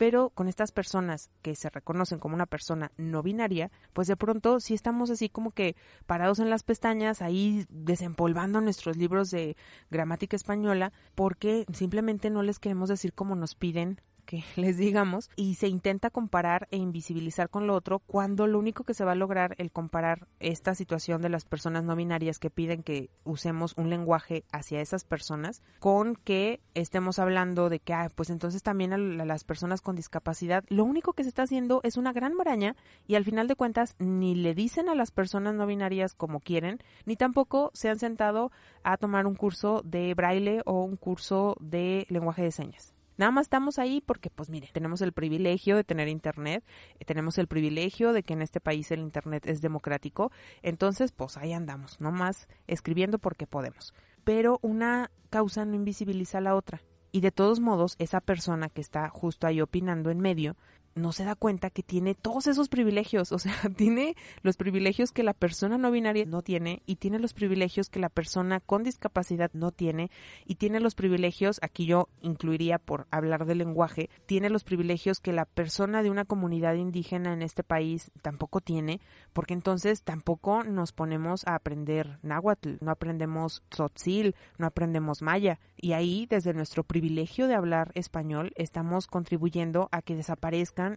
Pero 0.02 0.30
con 0.30 0.48
estas 0.48 0.72
personas 0.72 1.30
que 1.42 1.54
se 1.54 1.70
reconocen 1.70 2.18
como 2.18 2.34
una 2.34 2.46
persona 2.46 2.90
no 2.96 3.22
binaria, 3.22 3.70
pues 3.92 4.08
de 4.08 4.16
pronto 4.16 4.58
sí 4.58 4.74
estamos 4.74 5.10
así 5.10 5.28
como 5.28 5.52
que 5.52 5.76
parados 6.06 6.40
en 6.40 6.50
las 6.50 6.64
pestañas, 6.64 7.22
ahí 7.22 7.66
desempolvando 7.68 8.60
nuestros 8.60 8.96
libros 8.96 9.30
de 9.30 9.56
gramática 9.92 10.34
española, 10.34 10.92
porque 11.14 11.66
simplemente 11.72 12.30
no 12.30 12.42
les 12.42 12.58
queremos 12.58 12.88
decir 12.88 13.12
como 13.12 13.36
nos 13.36 13.54
piden 13.54 14.00
que 14.24 14.44
les 14.56 14.76
digamos 14.76 15.30
y 15.36 15.54
se 15.54 15.68
intenta 15.68 16.10
comparar 16.10 16.68
e 16.70 16.76
invisibilizar 16.76 17.48
con 17.48 17.66
lo 17.66 17.74
otro 17.74 17.98
cuando 18.00 18.46
lo 18.46 18.58
único 18.58 18.84
que 18.84 18.94
se 18.94 19.04
va 19.04 19.12
a 19.12 19.16
lograr 19.16 19.54
el 19.58 19.70
comparar 19.70 20.26
esta 20.40 20.74
situación 20.74 21.22
de 21.22 21.28
las 21.28 21.44
personas 21.44 21.84
no 21.84 21.96
binarias 21.96 22.38
que 22.38 22.50
piden 22.50 22.82
que 22.82 23.10
usemos 23.24 23.74
un 23.76 23.90
lenguaje 23.90 24.44
hacia 24.52 24.80
esas 24.80 25.04
personas 25.04 25.62
con 25.78 26.16
que 26.16 26.60
estemos 26.74 27.18
hablando 27.18 27.68
de 27.68 27.80
que, 27.80 27.94
ah, 27.94 28.10
pues 28.14 28.30
entonces 28.30 28.62
también 28.62 28.92
a 28.92 28.98
las 28.98 29.44
personas 29.44 29.80
con 29.80 29.96
discapacidad, 29.96 30.64
lo 30.68 30.84
único 30.84 31.12
que 31.12 31.22
se 31.22 31.28
está 31.28 31.42
haciendo 31.42 31.80
es 31.82 31.96
una 31.96 32.12
gran 32.12 32.34
maraña 32.34 32.76
y 33.06 33.14
al 33.14 33.24
final 33.24 33.48
de 33.48 33.56
cuentas 33.56 33.96
ni 33.98 34.34
le 34.34 34.54
dicen 34.54 34.88
a 34.88 34.94
las 34.94 35.10
personas 35.10 35.54
no 35.54 35.66
binarias 35.66 36.14
como 36.14 36.40
quieren, 36.40 36.78
ni 37.04 37.16
tampoco 37.16 37.70
se 37.74 37.88
han 37.88 37.98
sentado 37.98 38.50
a 38.82 38.96
tomar 38.96 39.26
un 39.26 39.34
curso 39.34 39.82
de 39.84 40.14
braille 40.14 40.62
o 40.64 40.82
un 40.84 40.96
curso 40.96 41.56
de 41.60 42.06
lenguaje 42.08 42.42
de 42.42 42.52
señas. 42.52 42.94
Nada 43.16 43.30
más 43.30 43.46
estamos 43.46 43.78
ahí 43.78 44.00
porque, 44.00 44.30
pues 44.30 44.50
mire, 44.50 44.68
tenemos 44.72 45.00
el 45.02 45.12
privilegio 45.12 45.76
de 45.76 45.84
tener 45.84 46.08
Internet, 46.08 46.64
eh, 46.98 47.04
tenemos 47.04 47.38
el 47.38 47.46
privilegio 47.46 48.12
de 48.12 48.22
que 48.22 48.32
en 48.32 48.42
este 48.42 48.60
país 48.60 48.90
el 48.90 49.00
Internet 49.00 49.46
es 49.46 49.60
democrático, 49.60 50.32
entonces, 50.62 51.12
pues 51.12 51.36
ahí 51.36 51.52
andamos, 51.52 52.00
no 52.00 52.12
más 52.12 52.48
escribiendo 52.66 53.18
porque 53.18 53.46
podemos. 53.46 53.94
Pero 54.24 54.58
una 54.62 55.10
causa 55.30 55.64
no 55.64 55.74
invisibiliza 55.74 56.38
a 56.38 56.42
la 56.42 56.54
otra. 56.54 56.82
Y 57.14 57.20
de 57.20 57.30
todos 57.30 57.60
modos, 57.60 57.96
esa 57.98 58.20
persona 58.20 58.70
que 58.70 58.80
está 58.80 59.08
justo 59.10 59.46
ahí 59.46 59.60
opinando 59.60 60.10
en 60.10 60.20
medio, 60.20 60.56
no 60.94 61.12
se 61.12 61.24
da 61.24 61.34
cuenta 61.34 61.70
que 61.70 61.82
tiene 61.82 62.14
todos 62.14 62.46
esos 62.46 62.68
privilegios, 62.68 63.32
o 63.32 63.38
sea, 63.38 63.54
tiene 63.76 64.16
los 64.42 64.56
privilegios 64.56 65.12
que 65.12 65.22
la 65.22 65.34
persona 65.34 65.78
no 65.78 65.90
binaria 65.90 66.24
no 66.26 66.42
tiene 66.42 66.82
y 66.86 66.96
tiene 66.96 67.18
los 67.18 67.34
privilegios 67.34 67.88
que 67.88 68.00
la 68.00 68.08
persona 68.08 68.60
con 68.60 68.82
discapacidad 68.82 69.50
no 69.54 69.70
tiene 69.70 70.10
y 70.44 70.56
tiene 70.56 70.80
los 70.80 70.94
privilegios, 70.94 71.58
aquí 71.62 71.86
yo 71.86 72.08
incluiría 72.20 72.78
por 72.78 73.06
hablar 73.10 73.46
del 73.46 73.58
lenguaje, 73.58 74.10
tiene 74.26 74.50
los 74.50 74.64
privilegios 74.64 75.20
que 75.20 75.32
la 75.32 75.44
persona 75.44 76.02
de 76.02 76.10
una 76.10 76.24
comunidad 76.24 76.74
indígena 76.74 77.32
en 77.32 77.42
este 77.42 77.62
país 77.62 78.10
tampoco 78.22 78.60
tiene, 78.60 79.00
porque 79.32 79.54
entonces 79.54 80.02
tampoco 80.02 80.64
nos 80.64 80.92
ponemos 80.92 81.46
a 81.46 81.54
aprender 81.54 82.18
náhuatl, 82.22 82.76
no 82.80 82.90
aprendemos 82.90 83.62
tzotzil, 83.68 84.34
no 84.58 84.66
aprendemos 84.66 85.22
maya. 85.22 85.58
Y 85.76 85.92
ahí 85.92 86.26
desde 86.28 86.54
nuestro 86.54 86.84
privilegio 86.84 87.48
de 87.48 87.54
hablar 87.54 87.90
español 87.94 88.52
estamos 88.56 89.06
contribuyendo 89.06 89.88
a 89.92 90.02
que 90.02 90.16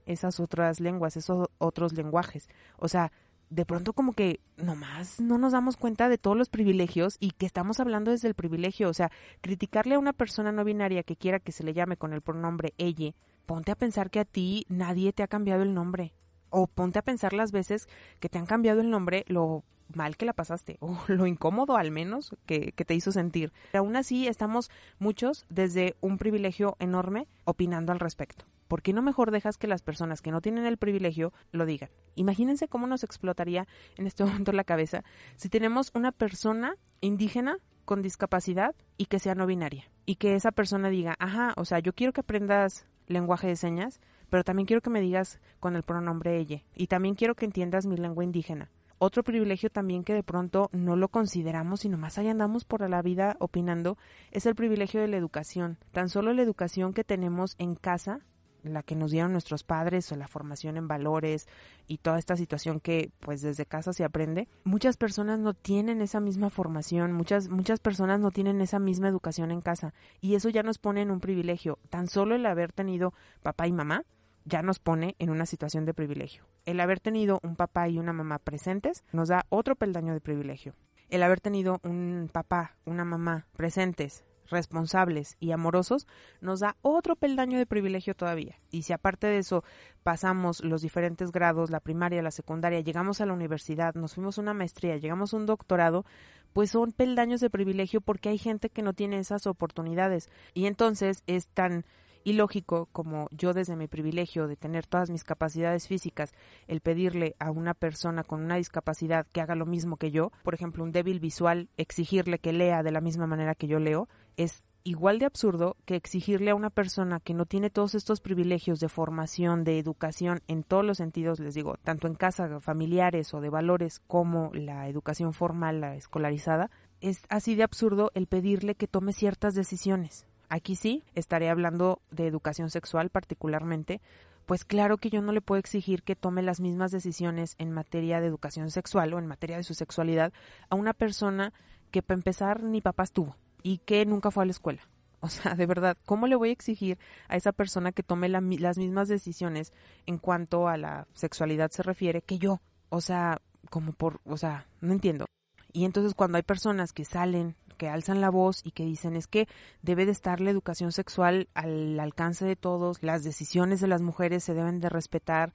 esas 0.06 0.40
otras 0.40 0.80
lenguas, 0.80 1.18
esos 1.18 1.50
otros 1.58 1.94
lenguajes. 1.94 2.48
O 2.78 2.88
sea, 2.88 3.12
de 3.50 3.66
pronto 3.66 3.94
como 3.94 4.14
que 4.14 4.40
nomás 4.58 5.20
no 5.20 5.38
nos 5.38 5.54
damos 5.54 5.78
cuenta 5.78 6.10
de 6.10 6.18
todos 6.18 6.38
los 6.38 6.50
privilegios 6.50 7.18
y 7.20 7.32
que 7.32 7.46
estamos 7.46 7.80
hablando 7.80 8.12
desde 8.12 8.28
el 8.28 8.34
privilegio. 8.34 8.90
O 8.90 8.94
sea, 8.94 9.12
criticarle 9.42 9.96
a 9.96 10.00
una 10.00 10.14
persona 10.14 10.52
no 10.52 10.64
binaria 10.64 11.04
que 11.04 11.16
quiera 11.16 11.40
que 11.40 11.52
se 11.52 11.64
le 11.64 11.74
llame 11.74 11.98
con 11.98 12.14
el 12.14 12.22
pronombre 12.22 12.74
ella, 12.78 13.14
ponte 13.46 13.72
a 13.72 13.76
pensar 13.76 14.10
que 14.10 14.20
a 14.20 14.26
ti 14.26 14.66
nadie 14.70 15.14
te 15.14 15.24
ha 15.24 15.28
cambiado 15.28 15.64
el 15.64 15.74
nombre. 15.74 16.14
O 16.50 16.68
ponte 16.68 17.00
a 17.00 17.04
pensar 17.04 17.34
las 17.34 17.52
veces 17.52 17.88
que 18.20 18.30
te 18.30 18.38
han 18.38 18.46
cambiado 18.46 18.82
el 18.82 18.90
nombre, 18.90 19.26
lo 19.28 19.64
mal 19.94 20.18
que 20.18 20.26
la 20.26 20.34
pasaste 20.34 20.78
o 20.80 20.98
lo 21.08 21.28
incómodo 21.28 21.78
al 21.78 21.92
menos 21.92 22.36
que, 22.46 22.72
que, 22.72 22.86
te 22.86 22.96
hizo 22.96 23.12
sentir. 23.12 23.54
Aún 23.74 23.96
así 23.96 24.28
estamos 24.28 24.72
muchos 25.00 25.46
desde 25.50 25.96
un 26.02 26.18
privilegio 26.18 26.76
enorme 26.80 27.28
opinando 27.44 27.92
al 27.92 28.00
respecto. 28.00 28.46
¿Por 28.68 28.82
qué 28.82 28.94
no 28.94 29.02
mejor 29.02 29.32
dejas 29.32 29.58
que 29.58 29.68
las 29.68 29.82
personas 29.82 30.22
que 30.22 30.32
no 30.32 30.42
tienen 30.42 30.66
el 30.66 30.78
privilegio 30.78 31.34
lo 31.52 31.66
digan? 31.66 31.90
Imagínense 32.16 32.68
cómo 32.68 32.88
nos 32.88 33.04
explotaría 33.04 33.68
en 33.98 34.08
este 34.08 34.24
momento 34.26 34.52
la 34.52 34.64
cabeza 34.64 35.04
si 35.36 35.50
tenemos 35.50 35.92
una 35.94 36.12
persona 36.12 36.76
indígena 37.02 37.58
con 37.86 38.02
discapacidad 38.02 38.76
y 38.98 39.06
que 39.06 39.20
sea 39.20 39.36
no 39.36 39.46
binaria 39.46 39.86
y 40.06 40.16
que 40.16 40.36
esa 40.36 40.52
persona 40.52 40.90
diga, 40.90 41.16
ajá, 41.20 41.54
o 41.58 41.66
sea, 41.66 41.80
yo 41.80 41.94
quiero 41.94 42.14
que 42.14 42.22
aprendas 42.22 42.88
lenguaje 43.08 43.48
de 43.48 43.56
señas, 43.56 44.00
pero 44.30 44.44
también 44.44 44.66
quiero 44.66 44.82
que 44.82 44.90
me 44.90 45.02
digas 45.02 45.40
con 45.60 45.76
el 45.76 45.84
pronombre 45.84 46.38
ella 46.38 46.64
y 46.76 46.88
también 46.88 47.16
quiero 47.16 47.36
que 47.36 47.46
entiendas 47.46 47.86
mi 47.86 47.98
lengua 47.98 48.24
indígena. 48.24 48.72
Otro 48.98 49.24
privilegio 49.24 49.70
también 49.70 50.04
que 50.04 50.14
de 50.14 50.24
pronto 50.24 50.70
no 50.72 50.96
lo 50.96 51.10
consideramos 51.10 51.84
y 51.84 51.90
nomás 51.90 52.18
ahí 52.18 52.30
andamos 52.30 52.64
por 52.64 52.90
la 52.90 53.02
vida 53.02 53.36
opinando 53.40 53.98
es 54.32 54.46
el 54.46 54.56
privilegio 54.56 55.02
de 55.02 55.10
la 55.10 55.18
educación. 55.18 55.78
Tan 55.92 56.08
solo 56.08 56.32
la 56.34 56.42
educación 56.42 56.94
que 56.94 57.04
tenemos 57.04 57.56
en 57.58 57.76
casa 57.76 58.22
la 58.66 58.84
que 58.84 58.96
nos 58.96 59.12
dieron 59.12 59.32
nuestros 59.32 59.64
padres 59.64 60.12
o 60.12 60.16
la 60.16 60.28
formación 60.28 60.78
en 60.78 60.88
valores 60.88 61.48
y 61.88 62.00
toda 62.00 62.20
esta 62.20 62.36
situación 62.36 62.80
que 62.80 63.12
pues 63.20 63.42
desde 63.42 63.66
casa 63.66 63.94
se 63.94 64.04
aprende, 64.04 64.48
muchas 64.64 64.98
personas 64.98 65.40
no 65.40 65.54
tienen 65.54 66.02
esa 66.02 66.20
misma 66.20 66.50
formación, 66.50 67.14
muchas 67.14 67.50
muchas 67.50 67.80
personas 67.80 68.20
no 68.20 68.32
tienen 68.32 68.62
esa 68.62 68.80
misma 68.80 69.08
educación 69.08 69.52
en 69.52 69.62
casa 69.62 69.94
y 70.22 70.36
eso 70.36 70.50
ya 70.50 70.64
nos 70.64 70.78
pone 70.78 71.02
en 71.02 71.12
un 71.12 71.20
privilegio, 71.20 71.80
tan 71.90 72.08
solo 72.08 72.36
el 72.36 72.46
haber 72.46 72.72
tenido 72.72 73.14
papá 73.42 73.68
y 73.68 73.72
mamá 73.72 74.04
ya 74.46 74.62
nos 74.62 74.80
pone 74.80 75.16
en 75.20 75.30
una 75.32 75.46
situación 75.46 75.86
de 75.86 75.94
privilegio. 75.94 76.44
El 76.66 76.80
haber 76.80 77.00
tenido 77.00 77.40
un 77.44 77.56
papá 77.56 77.90
y 77.90 77.98
una 77.98 78.14
mamá 78.14 78.40
presentes 78.40 79.04
nos 79.12 79.30
da 79.30 79.46
otro 79.50 79.76
peldaño 79.76 80.14
de 80.14 80.22
privilegio. 80.22 80.76
El 81.10 81.24
haber 81.24 81.42
tenido 81.42 81.80
un 81.84 82.30
papá, 82.32 82.78
una 82.86 83.06
mamá 83.06 83.48
presentes 83.56 84.24
responsables 84.50 85.38
y 85.40 85.52
amorosos, 85.52 86.08
nos 86.42 86.60
da 86.60 86.76
otro 86.82 87.16
peldaño 87.16 87.58
de 87.58 87.66
privilegio 87.66 88.16
todavía. 88.16 88.58
Y 88.72 88.84
si 88.84 88.94
aparte 88.94 89.28
de 89.28 89.40
eso 89.40 89.64
pasamos 90.04 90.64
los 90.64 90.82
diferentes 90.82 91.32
grados, 91.32 91.70
la 91.70 91.80
primaria, 91.80 92.22
la 92.22 92.32
secundaria, 92.32 92.82
llegamos 92.82 93.22
a 93.22 93.26
la 93.26 93.34
universidad, 93.34 93.96
nos 93.96 94.16
fuimos 94.16 94.38
a 94.38 94.42
una 94.42 94.54
maestría, 94.54 94.98
llegamos 94.98 95.34
a 95.34 95.38
un 95.38 95.46
doctorado, 95.46 96.06
pues 96.54 96.72
son 96.72 96.92
peldaños 96.92 97.42
de 97.42 97.50
privilegio 97.50 98.02
porque 98.02 98.30
hay 98.30 98.38
gente 98.38 98.70
que 98.70 98.82
no 98.82 98.94
tiene 98.94 99.20
esas 99.20 99.48
oportunidades. 99.48 100.30
Y 100.54 100.68
entonces 100.68 101.24
es 101.28 101.48
tan 101.50 101.86
y 102.28 102.34
lógico, 102.34 102.90
como 102.92 103.28
yo 103.30 103.54
desde 103.54 103.76
mi 103.76 103.88
privilegio 103.88 104.48
de 104.48 104.56
tener 104.56 104.88
todas 104.88 105.12
mis 105.12 105.24
capacidades 105.24 105.88
físicas, 105.88 106.34
el 106.68 106.82
pedirle 106.82 107.36
a 107.38 107.52
una 107.52 107.76
persona 107.76 108.24
con 108.24 108.42
una 108.42 108.56
discapacidad 108.56 109.28
que 109.28 109.42
haga 109.42 109.54
lo 109.54 109.68
mismo 109.68 109.98
que 109.98 110.10
yo, 110.10 110.32
por 110.44 110.56
ejemplo, 110.56 110.84
un 110.84 110.92
débil 110.92 111.20
visual, 111.20 111.70
exigirle 111.78 112.40
que 112.40 112.52
lea 112.52 112.82
de 112.82 112.92
la 112.92 113.00
misma 113.00 113.28
manera 113.28 113.54
que 113.54 113.68
yo 113.68 113.80
leo, 113.80 114.10
es 114.38 114.64
igual 114.86 115.18
de 115.18 115.26
absurdo 115.26 115.76
que 115.86 115.96
exigirle 115.96 116.52
a 116.52 116.56
una 116.56 116.70
persona 116.70 117.20
que 117.20 117.34
no 117.34 117.46
tiene 117.46 117.72
todos 117.72 117.96
estos 117.96 118.22
privilegios 118.22 118.80
de 118.80 118.88
formación, 118.88 119.64
de 119.64 119.80
educación 119.80 120.42
en 120.48 120.64
todos 120.64 120.86
los 120.86 120.98
sentidos, 120.98 121.40
les 121.40 121.56
digo, 121.56 121.78
tanto 121.84 122.08
en 122.08 122.14
casa, 122.14 122.62
familiares 122.62 123.34
o 123.34 123.42
de 123.42 123.50
valores 123.50 124.00
como 124.00 124.52
la 124.54 124.88
educación 124.88 125.34
formal, 125.34 125.82
la 125.82 125.96
escolarizada, 125.96 126.70
es 127.02 127.24
así 127.30 127.56
de 127.56 127.64
absurdo 127.64 128.12
el 128.14 128.28
pedirle 128.28 128.76
que 128.76 128.88
tome 128.88 129.12
ciertas 129.12 129.56
decisiones. 129.56 130.28
Aquí 130.50 130.76
sí, 130.76 131.04
estaré 131.16 131.50
hablando 131.50 132.00
de 132.12 132.28
educación 132.28 132.70
sexual 132.70 133.10
particularmente, 133.10 134.02
pues 134.46 134.66
claro 134.66 134.98
que 134.98 135.10
yo 135.10 135.24
no 135.24 135.32
le 135.32 135.42
puedo 135.42 135.60
exigir 135.60 136.04
que 136.04 136.16
tome 136.16 136.44
las 136.44 136.60
mismas 136.60 136.92
decisiones 136.92 137.56
en 137.58 137.72
materia 137.72 138.22
de 138.22 138.28
educación 138.28 138.70
sexual 138.70 139.12
o 139.16 139.18
en 139.18 139.26
materia 139.26 139.58
de 139.58 139.64
su 139.64 139.74
sexualidad 139.74 140.32
a 140.70 140.76
una 140.76 140.94
persona 140.94 141.52
que 141.90 142.04
para 142.04 142.20
empezar 142.20 142.62
ni 142.62 142.82
papás 142.82 143.12
tuvo 143.12 143.36
y 143.66 143.80
que 143.80 144.06
nunca 144.06 144.30
fue 144.30 144.44
a 144.44 144.46
la 144.46 144.52
escuela. 144.52 144.82
O 145.22 145.28
sea, 145.28 145.56
de 145.56 145.66
verdad, 145.66 145.98
¿cómo 146.06 146.28
le 146.28 146.36
voy 146.36 146.50
a 146.50 146.52
exigir 146.52 147.00
a 147.30 147.36
esa 147.36 147.52
persona 147.52 147.92
que 147.92 148.04
tome 148.04 148.30
las 148.30 148.44
mismas 148.78 149.08
decisiones 149.08 149.74
en 150.06 150.20
cuanto 150.20 150.68
a 150.68 150.78
la 150.78 151.08
sexualidad 151.16 151.72
se 151.72 151.82
refiere 151.82 152.22
que 152.22 152.38
yo? 152.38 152.62
O 152.90 153.02
sea, 153.02 153.42
como 153.72 153.94
por, 153.94 154.22
o 154.26 154.38
sea, 154.38 154.68
no 154.82 154.94
entiendo. 154.94 155.26
Y 155.74 155.86
entonces 155.86 156.14
cuando 156.14 156.36
hay 156.38 156.44
personas 156.44 156.94
que 156.94 157.06
salen 157.06 157.56
que 157.76 157.90
alzan 157.90 158.22
la 158.22 158.30
voz 158.30 158.62
y 158.64 158.72
que 158.72 158.86
dicen 158.86 159.16
es 159.16 159.26
que 159.26 159.48
debe 159.82 160.06
de 160.06 160.12
estar 160.12 160.42
la 160.42 160.52
educación 160.52 160.92
sexual 160.92 161.50
al 161.56 162.00
alcance 162.00 162.46
de 162.46 162.56
todos, 162.56 163.02
las 163.02 163.24
decisiones 163.24 163.82
de 163.82 163.88
las 163.88 164.04
mujeres 164.04 164.44
se 164.44 164.54
deben 164.54 164.80
de 164.80 164.90
respetar 164.90 165.54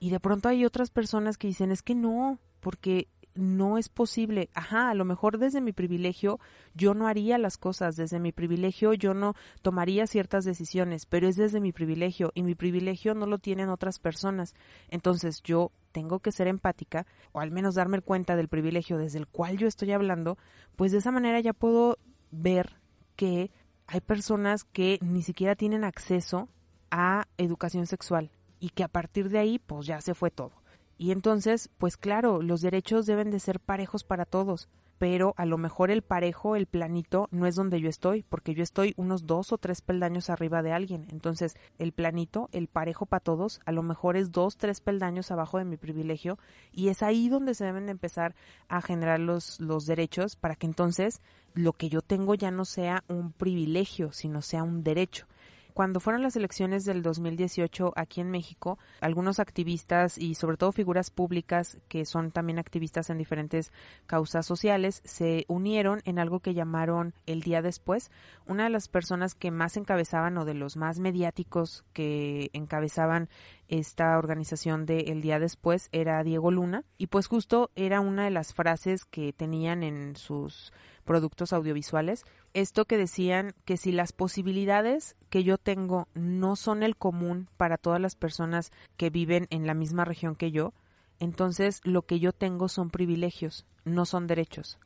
y 0.00 0.10
de 0.10 0.18
pronto 0.18 0.48
hay 0.48 0.64
otras 0.64 0.90
personas 0.90 1.38
que 1.38 1.46
dicen 1.46 1.70
es 1.70 1.82
que 1.82 1.94
no, 1.94 2.40
porque 2.58 3.08
no 3.36 3.78
es 3.78 3.88
posible. 3.88 4.50
Ajá, 4.54 4.90
a 4.90 4.94
lo 4.94 5.04
mejor 5.04 5.38
desde 5.38 5.60
mi 5.60 5.72
privilegio 5.72 6.38
yo 6.74 6.94
no 6.94 7.06
haría 7.06 7.38
las 7.38 7.56
cosas, 7.56 7.96
desde 7.96 8.20
mi 8.20 8.32
privilegio 8.32 8.94
yo 8.94 9.14
no 9.14 9.34
tomaría 9.62 10.06
ciertas 10.06 10.44
decisiones, 10.44 11.06
pero 11.06 11.28
es 11.28 11.36
desde 11.36 11.60
mi 11.60 11.72
privilegio 11.72 12.32
y 12.34 12.42
mi 12.42 12.54
privilegio 12.54 13.14
no 13.14 13.26
lo 13.26 13.38
tienen 13.38 13.68
otras 13.68 13.98
personas. 13.98 14.54
Entonces 14.88 15.42
yo 15.42 15.72
tengo 15.92 16.18
que 16.20 16.32
ser 16.32 16.48
empática 16.48 17.06
o 17.32 17.40
al 17.40 17.50
menos 17.50 17.74
darme 17.76 18.00
cuenta 18.00 18.36
del 18.36 18.48
privilegio 18.48 18.98
desde 18.98 19.18
el 19.18 19.26
cual 19.26 19.58
yo 19.58 19.66
estoy 19.66 19.92
hablando, 19.92 20.38
pues 20.76 20.92
de 20.92 20.98
esa 20.98 21.12
manera 21.12 21.40
ya 21.40 21.52
puedo 21.52 21.98
ver 22.30 22.76
que 23.16 23.50
hay 23.86 24.00
personas 24.00 24.64
que 24.64 24.98
ni 25.02 25.22
siquiera 25.22 25.54
tienen 25.54 25.84
acceso 25.84 26.48
a 26.90 27.26
educación 27.38 27.86
sexual 27.86 28.30
y 28.60 28.70
que 28.70 28.82
a 28.84 28.88
partir 28.88 29.28
de 29.28 29.38
ahí 29.38 29.58
pues 29.58 29.86
ya 29.86 30.00
se 30.00 30.14
fue 30.14 30.30
todo. 30.30 30.63
Y 30.96 31.10
entonces, 31.10 31.70
pues 31.78 31.96
claro, 31.96 32.42
los 32.42 32.60
derechos 32.60 33.06
deben 33.06 33.30
de 33.30 33.40
ser 33.40 33.60
parejos 33.60 34.04
para 34.04 34.24
todos 34.24 34.68
pero 34.98 35.34
a 35.36 35.44
lo 35.44 35.58
mejor 35.58 35.90
el 35.90 36.02
parejo, 36.02 36.56
el 36.56 36.66
planito, 36.66 37.28
no 37.30 37.46
es 37.46 37.56
donde 37.56 37.80
yo 37.80 37.88
estoy, 37.88 38.22
porque 38.22 38.54
yo 38.54 38.62
estoy 38.62 38.94
unos 38.96 39.26
dos 39.26 39.52
o 39.52 39.58
tres 39.58 39.80
peldaños 39.80 40.30
arriba 40.30 40.62
de 40.62 40.72
alguien. 40.72 41.06
Entonces, 41.10 41.56
el 41.78 41.92
planito, 41.92 42.48
el 42.52 42.68
parejo 42.68 43.06
para 43.06 43.20
todos, 43.20 43.60
a 43.66 43.72
lo 43.72 43.82
mejor 43.82 44.16
es 44.16 44.30
dos, 44.30 44.56
tres 44.56 44.80
peldaños 44.80 45.30
abajo 45.30 45.58
de 45.58 45.64
mi 45.64 45.76
privilegio, 45.76 46.38
y 46.72 46.88
es 46.88 47.02
ahí 47.02 47.28
donde 47.28 47.54
se 47.54 47.64
deben 47.64 47.86
de 47.86 47.92
empezar 47.92 48.34
a 48.68 48.80
generar 48.80 49.20
los, 49.20 49.60
los 49.60 49.86
derechos 49.86 50.36
para 50.36 50.54
que 50.54 50.66
entonces 50.66 51.20
lo 51.54 51.72
que 51.72 51.88
yo 51.88 52.00
tengo 52.00 52.34
ya 52.34 52.50
no 52.50 52.64
sea 52.64 53.04
un 53.08 53.32
privilegio, 53.32 54.12
sino 54.12 54.42
sea 54.42 54.62
un 54.62 54.82
derecho. 54.82 55.26
Cuando 55.74 55.98
fueron 55.98 56.22
las 56.22 56.36
elecciones 56.36 56.84
del 56.84 57.02
2018 57.02 57.92
aquí 57.96 58.20
en 58.20 58.30
México, 58.30 58.78
algunos 59.00 59.40
activistas 59.40 60.16
y 60.18 60.36
sobre 60.36 60.56
todo 60.56 60.70
figuras 60.70 61.10
públicas 61.10 61.78
que 61.88 62.06
son 62.06 62.30
también 62.30 62.60
activistas 62.60 63.10
en 63.10 63.18
diferentes 63.18 63.72
causas 64.06 64.46
sociales 64.46 65.02
se 65.04 65.44
unieron 65.48 66.00
en 66.04 66.20
algo 66.20 66.38
que 66.38 66.54
llamaron 66.54 67.12
el 67.26 67.42
día 67.42 67.60
después. 67.60 68.12
Una 68.46 68.64
de 68.64 68.70
las 68.70 68.88
personas 68.88 69.34
que 69.34 69.50
más 69.50 69.76
encabezaban 69.76 70.38
o 70.38 70.44
de 70.44 70.54
los 70.54 70.76
más 70.76 71.00
mediáticos 71.00 71.84
que 71.92 72.50
encabezaban 72.52 73.28
esta 73.68 74.16
organización 74.18 74.86
de 74.86 75.00
El 75.00 75.22
Día 75.22 75.38
Después 75.38 75.88
era 75.90 76.22
Diego 76.22 76.50
Luna 76.50 76.84
y 76.98 77.08
pues 77.08 77.26
justo 77.26 77.70
era 77.74 78.00
una 78.00 78.24
de 78.24 78.30
las 78.30 78.54
frases 78.54 79.04
que 79.04 79.32
tenían 79.32 79.82
en 79.82 80.16
sus 80.16 80.72
productos 81.04 81.52
audiovisuales, 81.52 82.24
esto 82.52 82.84
que 82.84 82.98
decían 82.98 83.54
que 83.64 83.76
si 83.76 83.92
las 83.92 84.12
posibilidades 84.12 85.16
que 85.30 85.44
yo 85.44 85.58
tengo 85.58 86.08
no 86.14 86.56
son 86.56 86.82
el 86.82 86.96
común 86.96 87.48
para 87.56 87.78
todas 87.78 88.00
las 88.00 88.16
personas 88.16 88.72
que 88.96 89.10
viven 89.10 89.46
en 89.50 89.66
la 89.66 89.74
misma 89.74 90.04
región 90.04 90.34
que 90.34 90.50
yo, 90.50 90.72
entonces 91.18 91.80
lo 91.84 92.02
que 92.02 92.18
yo 92.18 92.32
tengo 92.32 92.68
son 92.68 92.90
privilegios, 92.90 93.66
no 93.84 94.06
son 94.06 94.26
derechos. 94.26 94.78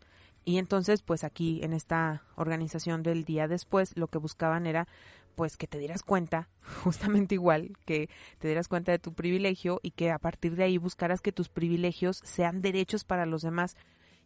Y 0.44 0.58
entonces, 0.58 1.02
pues 1.02 1.24
aquí 1.24 1.60
en 1.62 1.74
esta 1.74 2.22
organización 2.36 3.02
del 3.02 3.24
día 3.24 3.48
después, 3.48 3.96
lo 3.96 4.08
que 4.08 4.18
buscaban 4.18 4.66
era 4.66 4.88
pues 5.34 5.56
que 5.56 5.68
te 5.68 5.78
dieras 5.78 6.02
cuenta, 6.02 6.48
justamente 6.82 7.36
igual, 7.36 7.76
que 7.84 8.08
te 8.38 8.48
dieras 8.48 8.66
cuenta 8.66 8.90
de 8.90 8.98
tu 8.98 9.12
privilegio 9.12 9.78
y 9.82 9.92
que 9.92 10.10
a 10.10 10.18
partir 10.18 10.56
de 10.56 10.64
ahí 10.64 10.78
buscaras 10.78 11.20
que 11.20 11.30
tus 11.30 11.48
privilegios 11.48 12.20
sean 12.24 12.60
derechos 12.60 13.04
para 13.04 13.24
los 13.24 13.42
demás 13.42 13.76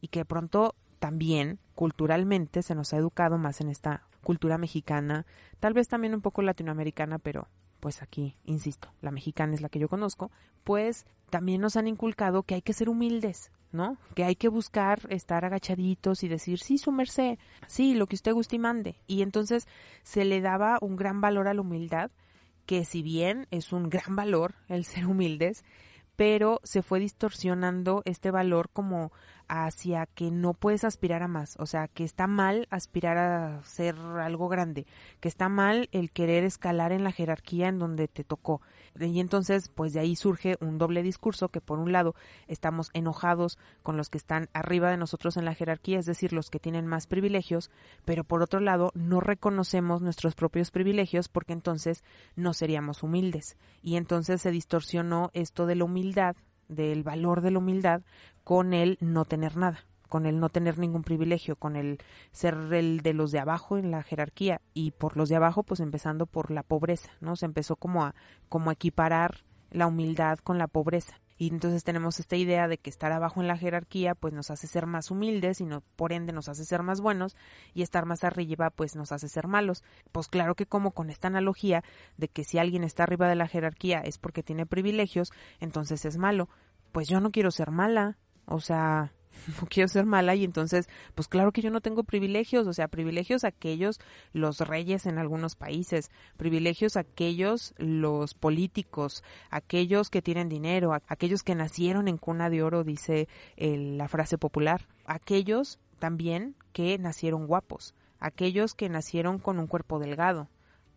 y 0.01 0.09
que 0.09 0.21
de 0.21 0.25
pronto 0.25 0.75
también 1.03 1.59
culturalmente 1.75 2.63
se 2.63 2.77
nos 2.77 2.93
ha 2.93 2.97
educado 2.97 3.37
más 3.37 3.61
en 3.61 3.69
esta 3.69 4.07
cultura 4.23 4.57
mexicana, 4.57 5.27
tal 5.59 5.75
vez 5.75 5.89
también 5.89 6.15
un 6.15 6.21
poco 6.21 6.43
latinoamericana, 6.43 7.19
pero 7.19 7.49
pues 7.81 8.03
aquí, 8.03 8.37
insisto, 8.45 8.93
la 9.01 9.11
mexicana 9.11 9.53
es 9.53 9.63
la 9.63 9.69
que 9.69 9.81
yo 9.81 9.89
conozco, 9.89 10.31
pues 10.63 11.05
también 11.29 11.61
nos 11.61 11.77
han 11.77 11.89
inculcado 11.89 12.45
que 12.45 12.55
hay 12.55 12.63
que 12.63 12.73
ser 12.73 12.89
humildes, 12.89 13.51
¿no? 13.73 13.97
Que 14.15 14.23
hay 14.23 14.37
que 14.37 14.47
buscar 14.47 15.01
estar 15.09 15.45
agachaditos 15.45 16.23
y 16.23 16.29
decir, 16.29 16.61
sí, 16.61 16.79
su 16.79 16.93
merced, 16.93 17.37
sí, 17.67 17.95
lo 17.95 18.07
que 18.07 18.15
usted 18.15 18.33
guste 18.33 18.55
y 18.55 18.61
mande. 18.61 19.01
Y 19.09 19.23
entonces 19.23 19.67
se 20.05 20.25
le 20.25 20.41
daba 20.41 20.79
un 20.81 20.95
gran 20.95 21.21
valor 21.21 21.49
a 21.49 21.55
la 21.55 21.63
humildad, 21.63 22.13
que 22.65 22.85
si 22.85 23.03
bien 23.03 23.49
es 23.51 23.73
un 23.73 23.89
gran 23.91 24.15
valor 24.15 24.55
el 24.69 24.85
ser 24.85 25.07
humildes, 25.07 25.65
pero 26.23 26.61
se 26.63 26.83
fue 26.83 27.01
distorsionando 27.01 28.01
este 28.05 28.31
valor 28.31 28.71
como 28.73 29.11
hacia 29.49 30.07
que 30.07 30.31
no 30.31 30.55
puedes 30.55 30.85
aspirar 30.85 31.21
a 31.25 31.27
más, 31.27 31.57
o 31.59 31.67
sea, 31.67 31.89
que 31.89 32.05
está 32.05 32.29
mal 32.29 32.69
aspirar 32.71 33.19
a 33.19 33.61
ser 33.65 33.97
algo 33.97 34.49
grande, 34.49 34.87
que 35.19 35.27
está 35.27 35.49
mal 35.49 35.89
el 35.91 36.13
querer 36.13 36.45
escalar 36.45 36.93
en 36.93 37.03
la 37.03 37.11
jerarquía 37.11 37.67
en 37.67 37.81
donde 37.81 38.07
te 38.07 38.23
tocó. 38.23 38.61
Y 38.99 39.21
entonces, 39.21 39.69
pues 39.69 39.93
de 39.93 40.01
ahí 40.01 40.17
surge 40.17 40.57
un 40.61 40.79
doble 40.79 41.03
discurso 41.03 41.49
que 41.49 41.61
por 41.61 41.79
un 41.79 41.93
lado 41.93 42.15
estamos 42.47 42.91
enojados 42.93 43.59
con 43.83 43.97
los 43.97 44.11
que 44.11 44.19
están 44.19 44.49
arriba 44.53 44.91
de 44.91 44.97
nosotros 44.97 45.37
en 45.37 45.45
la 45.45 45.55
jerarquía, 45.55 45.99
es 45.99 46.07
decir, 46.07 46.33
los 46.33 46.51
que 46.51 46.59
tienen 46.59 46.87
más 46.87 47.07
privilegios, 47.07 47.71
pero 48.05 48.25
por 48.25 48.43
otro 48.43 48.61
lado 48.61 48.93
no 48.95 49.21
reconocemos 49.21 50.03
nuestros 50.03 50.35
propios 50.35 50.71
privilegios 50.71 51.29
porque 51.29 51.53
entonces 51.53 52.05
no 52.37 52.53
seríamos 52.53 53.03
humildes. 53.03 53.57
Y 53.83 53.97
entonces 53.97 54.43
se 54.43 54.51
distorsionó 54.51 55.31
esto 55.33 55.67
de 55.67 55.77
la 55.77 55.85
humildad 55.85 56.37
del 56.69 57.03
valor 57.03 57.41
de 57.43 57.51
la 57.51 57.59
humildad 57.59 58.03
con 58.45 58.73
el 58.73 58.99
no 59.01 59.25
tener 59.25 59.57
nada, 59.57 59.85
con 60.13 60.27
el 60.27 60.41
no 60.41 60.51
tener 60.51 60.79
ningún 60.79 61.05
privilegio, 61.05 61.57
con 61.57 61.75
el 61.75 61.97
ser 62.33 62.55
el 62.75 63.01
de 63.01 63.15
los 63.15 63.33
de 63.33 63.39
abajo 63.39 63.79
en 63.79 63.91
la 63.91 64.03
jerarquía 64.03 64.61
y 64.75 64.91
por 64.91 65.17
los 65.17 65.31
de 65.31 65.37
abajo 65.37 65.63
pues 65.63 65.81
empezando 65.81 66.27
por 66.27 66.51
la 66.51 66.63
pobreza, 66.63 67.09
¿no? 67.23 67.35
Se 67.35 67.47
empezó 67.47 67.77
como 67.77 68.05
a 68.05 68.15
como 68.51 68.69
a 68.69 68.75
equiparar 68.75 69.39
la 69.71 69.87
humildad 69.87 70.39
con 70.41 70.59
la 70.59 70.67
pobreza. 70.67 71.19
Y 71.39 71.49
entonces 71.49 71.83
tenemos 71.83 72.21
esta 72.21 72.37
idea 72.37 72.69
de 72.69 72.77
que 72.77 72.91
estar 72.91 73.11
abajo 73.11 73.41
en 73.41 73.49
la 73.49 73.57
jerarquía 73.57 74.15
pues 74.15 74.35
nos 74.35 74.51
hace 74.51 74.67
ser 74.67 74.85
más 74.85 75.11
humildes 75.11 75.63
y 75.63 75.65
no, 75.65 75.83
por 75.97 76.13
ende 76.13 76.35
nos 76.35 76.51
hace 76.51 76.67
ser 76.67 76.83
más 76.83 77.01
buenos 77.01 77.35
y 77.73 77.81
estar 77.81 78.05
más 78.05 78.23
arriba 78.23 78.69
pues 78.69 78.95
nos 78.95 79.13
hace 79.13 79.29
ser 79.29 79.49
malos. 79.49 79.83
Pues 80.13 80.29
claro 80.29 80.55
que 80.57 80.67
como 80.67 80.91
con 80.91 81.09
esta 81.09 81.29
analogía 81.29 81.85
de 82.19 82.29
que 82.29 82.45
si 82.45 82.59
alguien 82.59 82.85
está 82.85 83.05
arriba 83.05 83.31
de 83.31 83.37
la 83.37 83.49
jerarquía 83.49 84.01
es 84.01 84.19
porque 84.19 84.43
tiene 84.43 84.67
privilegios, 84.67 85.33
entonces 85.59 86.05
es 86.05 86.19
malo. 86.19 86.51
Pues 86.93 87.09
yo 87.09 87.19
no 87.19 87.31
quiero 87.31 87.51
ser 87.51 87.71
mala, 87.71 88.19
o 88.45 88.61
sea, 88.61 89.15
no 89.61 89.67
quiero 89.71 89.89
ser 89.89 90.07
mala 90.07 90.35
y 90.35 90.45
entonces, 90.45 90.89
pues 91.15 91.29
claro 91.29 91.53
que 91.53 91.63
yo 91.63 91.71
no 91.71 91.81
tengo 91.81 92.05
privilegios, 92.05 92.67
o 92.67 92.73
sea, 92.73 92.89
privilegios 92.89 93.45
aquellos 93.45 94.01
los 94.33 94.61
reyes 94.61 95.07
en 95.07 95.19
algunos 95.19 95.57
países, 95.57 96.11
privilegios 96.37 96.97
aquellos 96.97 97.75
los 97.79 98.35
políticos, 98.35 99.23
aquellos 99.51 100.11
que 100.11 100.23
tienen 100.23 100.49
dinero, 100.49 100.93
aquellos 101.07 101.43
que 101.43 101.55
nacieron 101.55 102.09
en 102.09 102.19
cuna 102.19 102.51
de 102.51 102.63
oro, 102.63 102.85
dice 102.85 103.29
la 103.57 104.09
frase 104.09 104.39
popular, 104.39 104.87
aquellos 105.07 105.79
también 105.99 106.57
que 106.73 106.99
nacieron 106.99 107.47
guapos, 107.47 107.95
aquellos 108.19 108.75
que 108.75 108.89
nacieron 108.89 109.39
con 109.39 109.59
un 109.59 109.67
cuerpo 109.67 109.99
delgado, 109.99 110.49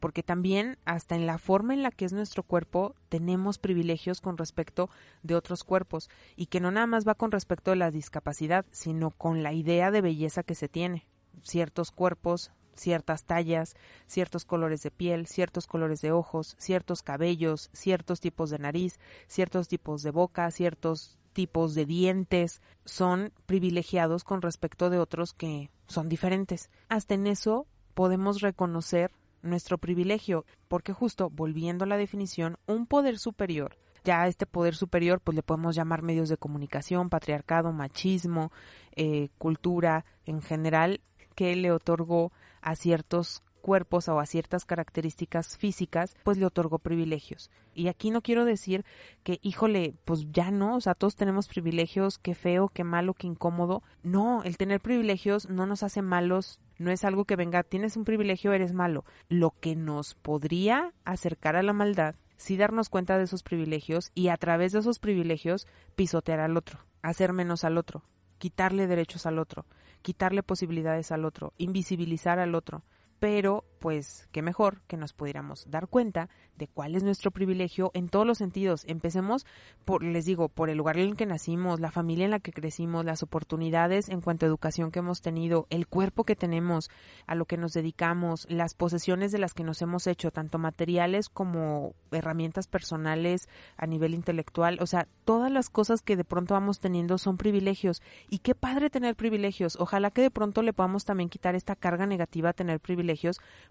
porque 0.05 0.21
también 0.21 0.77
hasta 0.85 1.15
en 1.15 1.25
la 1.25 1.39
forma 1.39 1.73
en 1.73 1.81
la 1.81 1.89
que 1.89 2.05
es 2.05 2.13
nuestro 2.13 2.43
cuerpo 2.43 2.93
tenemos 3.09 3.57
privilegios 3.57 4.21
con 4.21 4.37
respecto 4.37 4.87
de 5.23 5.33
otros 5.33 5.63
cuerpos 5.63 6.11
y 6.35 6.45
que 6.45 6.59
no 6.59 6.69
nada 6.69 6.85
más 6.85 7.07
va 7.07 7.15
con 7.15 7.31
respecto 7.31 7.71
a 7.71 7.75
la 7.75 7.89
discapacidad, 7.89 8.67
sino 8.69 9.09
con 9.09 9.41
la 9.41 9.51
idea 9.51 9.89
de 9.89 10.01
belleza 10.01 10.43
que 10.43 10.53
se 10.53 10.69
tiene. 10.69 11.07
Ciertos 11.41 11.89
cuerpos, 11.89 12.51
ciertas 12.75 13.23
tallas, 13.23 13.73
ciertos 14.05 14.45
colores 14.45 14.83
de 14.83 14.91
piel, 14.91 15.25
ciertos 15.25 15.65
colores 15.65 16.01
de 16.01 16.11
ojos, 16.11 16.55
ciertos 16.59 17.01
cabellos, 17.01 17.71
ciertos 17.73 18.19
tipos 18.19 18.51
de 18.51 18.59
nariz, 18.59 18.99
ciertos 19.25 19.67
tipos 19.67 20.03
de 20.03 20.11
boca, 20.11 20.51
ciertos 20.51 21.17
tipos 21.33 21.73
de 21.73 21.87
dientes 21.87 22.61
son 22.83 23.33
privilegiados 23.47 24.23
con 24.23 24.43
respecto 24.43 24.91
de 24.91 24.99
otros 24.99 25.33
que 25.33 25.71
son 25.87 26.09
diferentes. 26.09 26.69
Hasta 26.89 27.15
en 27.15 27.25
eso 27.25 27.65
podemos 27.95 28.41
reconocer 28.41 29.09
nuestro 29.45 29.77
privilegio, 29.77 30.45
porque 30.67 30.93
justo 30.93 31.29
volviendo 31.29 31.85
a 31.85 31.87
la 31.87 31.97
definición, 31.97 32.57
un 32.65 32.87
poder 32.87 33.17
superior, 33.19 33.77
ya 34.03 34.21
a 34.21 34.27
este 34.27 34.45
poder 34.45 34.75
superior 34.75 35.19
pues 35.19 35.35
le 35.35 35.43
podemos 35.43 35.75
llamar 35.75 36.01
medios 36.01 36.29
de 36.29 36.37
comunicación, 36.37 37.09
patriarcado, 37.09 37.71
machismo, 37.71 38.51
eh, 38.95 39.29
cultura 39.37 40.05
en 40.25 40.41
general, 40.41 41.01
que 41.35 41.55
le 41.55 41.71
otorgó 41.71 42.31
a 42.61 42.75
ciertos 42.75 43.43
cuerpos 43.65 44.07
o 44.09 44.19
a 44.19 44.27
ciertas 44.27 44.63
características 44.63 45.57
físicas, 45.57 46.15
pues 46.23 46.37
le 46.37 46.45
otorgó 46.45 46.77
privilegios. 46.77 47.49
Y 47.73 47.87
aquí 47.87 48.11
no 48.11 48.21
quiero 48.21 48.45
decir 48.45 48.85
que, 49.23 49.39
híjole, 49.41 49.95
pues 50.05 50.27
ya 50.31 50.51
no, 50.51 50.75
o 50.75 50.81
sea, 50.81 50.93
todos 50.93 51.15
tenemos 51.15 51.47
privilegios, 51.47 52.19
qué 52.19 52.35
feo, 52.35 52.69
qué 52.69 52.83
malo, 52.83 53.15
qué 53.15 53.25
incómodo. 53.25 53.81
No, 54.03 54.43
el 54.43 54.57
tener 54.57 54.81
privilegios 54.81 55.49
no 55.49 55.65
nos 55.65 55.81
hace 55.81 56.03
malos, 56.03 56.59
no 56.77 56.91
es 56.91 57.03
algo 57.03 57.25
que 57.25 57.35
venga, 57.35 57.63
tienes 57.63 57.97
un 57.97 58.05
privilegio, 58.05 58.53
eres 58.53 58.73
malo. 58.73 59.05
Lo 59.29 59.51
que 59.51 59.75
nos 59.75 60.15
podría 60.15 60.93
acercar 61.03 61.55
a 61.55 61.63
la 61.63 61.73
maldad, 61.73 62.15
sí 62.37 62.57
darnos 62.57 62.89
cuenta 62.89 63.17
de 63.17 63.23
esos 63.23 63.43
privilegios 63.43 64.11
y 64.13 64.29
a 64.29 64.37
través 64.37 64.71
de 64.71 64.79
esos 64.79 64.99
privilegios 64.99 65.67
pisotear 65.95 66.39
al 66.39 66.57
otro, 66.57 66.79
hacer 67.01 67.33
menos 67.33 67.63
al 67.63 67.77
otro, 67.77 68.03
quitarle 68.37 68.87
derechos 68.87 69.25
al 69.25 69.39
otro, 69.39 69.65
quitarle 70.01 70.43
posibilidades 70.43 71.11
al 71.11 71.25
otro, 71.25 71.53
invisibilizar 71.57 72.39
al 72.39 72.55
otro 72.55 72.83
pero 73.19 73.63
pues 73.79 74.27
qué 74.31 74.41
mejor 74.41 74.81
que 74.87 74.97
nos 74.97 75.13
pudiéramos 75.13 75.65
dar 75.69 75.87
cuenta 75.87 76.29
de 76.57 76.67
cuál 76.67 76.95
es 76.95 77.03
nuestro 77.03 77.31
privilegio 77.31 77.91
en 77.93 78.09
todos 78.09 78.25
los 78.25 78.37
sentidos. 78.37 78.83
Empecemos 78.87 79.45
por, 79.85 80.03
les 80.03 80.25
digo, 80.25 80.49
por 80.49 80.69
el 80.69 80.77
lugar 80.77 80.97
en 80.97 81.09
el 81.09 81.15
que 81.15 81.25
nacimos, 81.25 81.79
la 81.79 81.91
familia 81.91 82.25
en 82.25 82.31
la 82.31 82.39
que 82.39 82.51
crecimos, 82.51 83.05
las 83.05 83.23
oportunidades 83.23 84.09
en 84.09 84.21
cuanto 84.21 84.45
a 84.45 84.49
educación 84.49 84.91
que 84.91 84.99
hemos 84.99 85.21
tenido, 85.21 85.67
el 85.69 85.87
cuerpo 85.87 86.23
que 86.23 86.35
tenemos, 86.35 86.89
a 87.27 87.35
lo 87.35 87.45
que 87.45 87.57
nos 87.57 87.73
dedicamos, 87.73 88.45
las 88.49 88.73
posesiones 88.73 89.31
de 89.31 89.39
las 89.39 89.53
que 89.53 89.63
nos 89.63 89.81
hemos 89.81 90.07
hecho, 90.07 90.31
tanto 90.31 90.57
materiales 90.57 91.29
como 91.29 91.93
herramientas 92.11 92.67
personales 92.67 93.47
a 93.77 93.87
nivel 93.87 94.13
intelectual. 94.13 94.77
O 94.81 94.87
sea, 94.87 95.07
todas 95.23 95.51
las 95.51 95.69
cosas 95.69 96.01
que 96.01 96.15
de 96.15 96.23
pronto 96.23 96.53
vamos 96.53 96.79
teniendo 96.79 97.17
son 97.17 97.37
privilegios. 97.37 98.01
Y 98.29 98.39
qué 98.39 98.55
padre 98.55 98.89
tener 98.89 99.15
privilegios. 99.15 99.77
Ojalá 99.79 100.11
que 100.11 100.21
de 100.21 100.31
pronto 100.31 100.61
le 100.61 100.73
podamos 100.73 101.05
también 101.05 101.29
quitar 101.29 101.55
esta 101.55 101.75
carga 101.75 102.05
negativa 102.05 102.49
a 102.49 102.53
tener 102.53 102.79
privilegios 102.79 103.05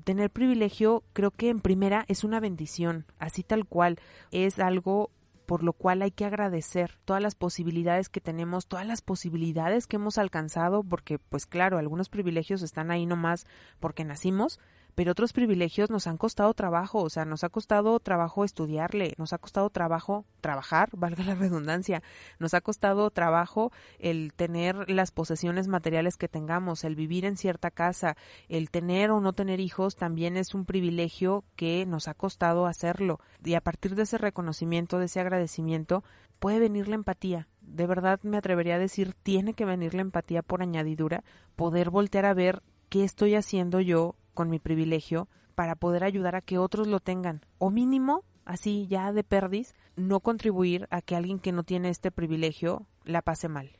tener 0.04 0.30
privilegio 0.30 1.02
creo 1.12 1.30
que 1.30 1.48
en 1.48 1.60
primera 1.60 2.04
es 2.08 2.24
una 2.24 2.40
bendición, 2.40 2.73
así 3.18 3.42
tal 3.42 3.66
cual, 3.66 3.98
es 4.30 4.58
algo 4.58 5.10
por 5.46 5.62
lo 5.62 5.72
cual 5.72 6.02
hay 6.02 6.10
que 6.10 6.24
agradecer 6.24 6.98
todas 7.04 7.22
las 7.22 7.34
posibilidades 7.34 8.08
que 8.08 8.20
tenemos, 8.20 8.66
todas 8.66 8.86
las 8.86 9.02
posibilidades 9.02 9.86
que 9.86 9.96
hemos 9.96 10.18
alcanzado, 10.18 10.82
porque 10.82 11.18
pues 11.18 11.46
claro, 11.46 11.78
algunos 11.78 12.08
privilegios 12.08 12.62
están 12.62 12.90
ahí 12.90 13.06
nomás 13.06 13.46
porque 13.80 14.04
nacimos, 14.04 14.58
pero 14.94 15.12
otros 15.12 15.32
privilegios 15.32 15.90
nos 15.90 16.06
han 16.06 16.16
costado 16.16 16.54
trabajo, 16.54 17.02
o 17.02 17.10
sea, 17.10 17.24
nos 17.24 17.44
ha 17.44 17.48
costado 17.48 17.98
trabajo 18.00 18.44
estudiarle, 18.44 19.14
nos 19.18 19.32
ha 19.32 19.38
costado 19.38 19.70
trabajo 19.70 20.24
trabajar, 20.40 20.90
valga 20.96 21.24
la 21.24 21.34
redundancia, 21.34 22.02
nos 22.38 22.54
ha 22.54 22.60
costado 22.60 23.10
trabajo 23.10 23.72
el 23.98 24.32
tener 24.34 24.90
las 24.90 25.10
posesiones 25.10 25.68
materiales 25.68 26.16
que 26.16 26.28
tengamos, 26.28 26.84
el 26.84 26.94
vivir 26.94 27.24
en 27.24 27.36
cierta 27.36 27.70
casa, 27.70 28.16
el 28.48 28.70
tener 28.70 29.10
o 29.10 29.20
no 29.20 29.32
tener 29.32 29.60
hijos 29.60 29.96
también 29.96 30.36
es 30.36 30.54
un 30.54 30.64
privilegio 30.64 31.44
que 31.56 31.86
nos 31.86 32.08
ha 32.08 32.14
costado 32.14 32.66
hacerlo. 32.66 33.20
Y 33.44 33.54
a 33.54 33.60
partir 33.60 33.94
de 33.94 34.02
ese 34.02 34.18
reconocimiento, 34.18 34.98
de 34.98 35.06
ese 35.06 35.20
agradecimiento, 35.20 36.04
puede 36.38 36.58
venir 36.58 36.88
la 36.88 36.94
empatía. 36.96 37.48
De 37.60 37.86
verdad 37.86 38.20
me 38.22 38.36
atrevería 38.36 38.76
a 38.76 38.78
decir, 38.78 39.14
tiene 39.14 39.54
que 39.54 39.64
venir 39.64 39.94
la 39.94 40.02
empatía 40.02 40.42
por 40.42 40.62
añadidura, 40.62 41.24
poder 41.56 41.90
voltear 41.90 42.26
a 42.26 42.34
ver 42.34 42.62
qué 42.88 43.04
estoy 43.04 43.34
haciendo 43.34 43.80
yo 43.80 44.14
con 44.34 44.50
mi 44.50 44.58
privilegio 44.58 45.28
para 45.54 45.76
poder 45.76 46.04
ayudar 46.04 46.36
a 46.36 46.42
que 46.42 46.58
otros 46.58 46.86
lo 46.88 47.00
tengan. 47.00 47.40
O 47.58 47.70
mínimo, 47.70 48.24
así 48.44 48.86
ya 48.88 49.12
de 49.12 49.24
perdis, 49.24 49.74
no 49.96 50.20
contribuir 50.20 50.86
a 50.90 51.00
que 51.00 51.16
alguien 51.16 51.38
que 51.38 51.52
no 51.52 51.62
tiene 51.62 51.88
este 51.88 52.10
privilegio 52.10 52.86
la 53.04 53.22
pase 53.22 53.48
mal. 53.48 53.70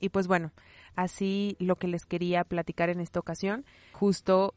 Y 0.00 0.10
pues 0.10 0.26
bueno, 0.26 0.52
así 0.96 1.56
lo 1.58 1.76
que 1.76 1.88
les 1.88 2.04
quería 2.04 2.44
platicar 2.44 2.90
en 2.90 3.00
esta 3.00 3.20
ocasión, 3.20 3.64
justo 3.92 4.54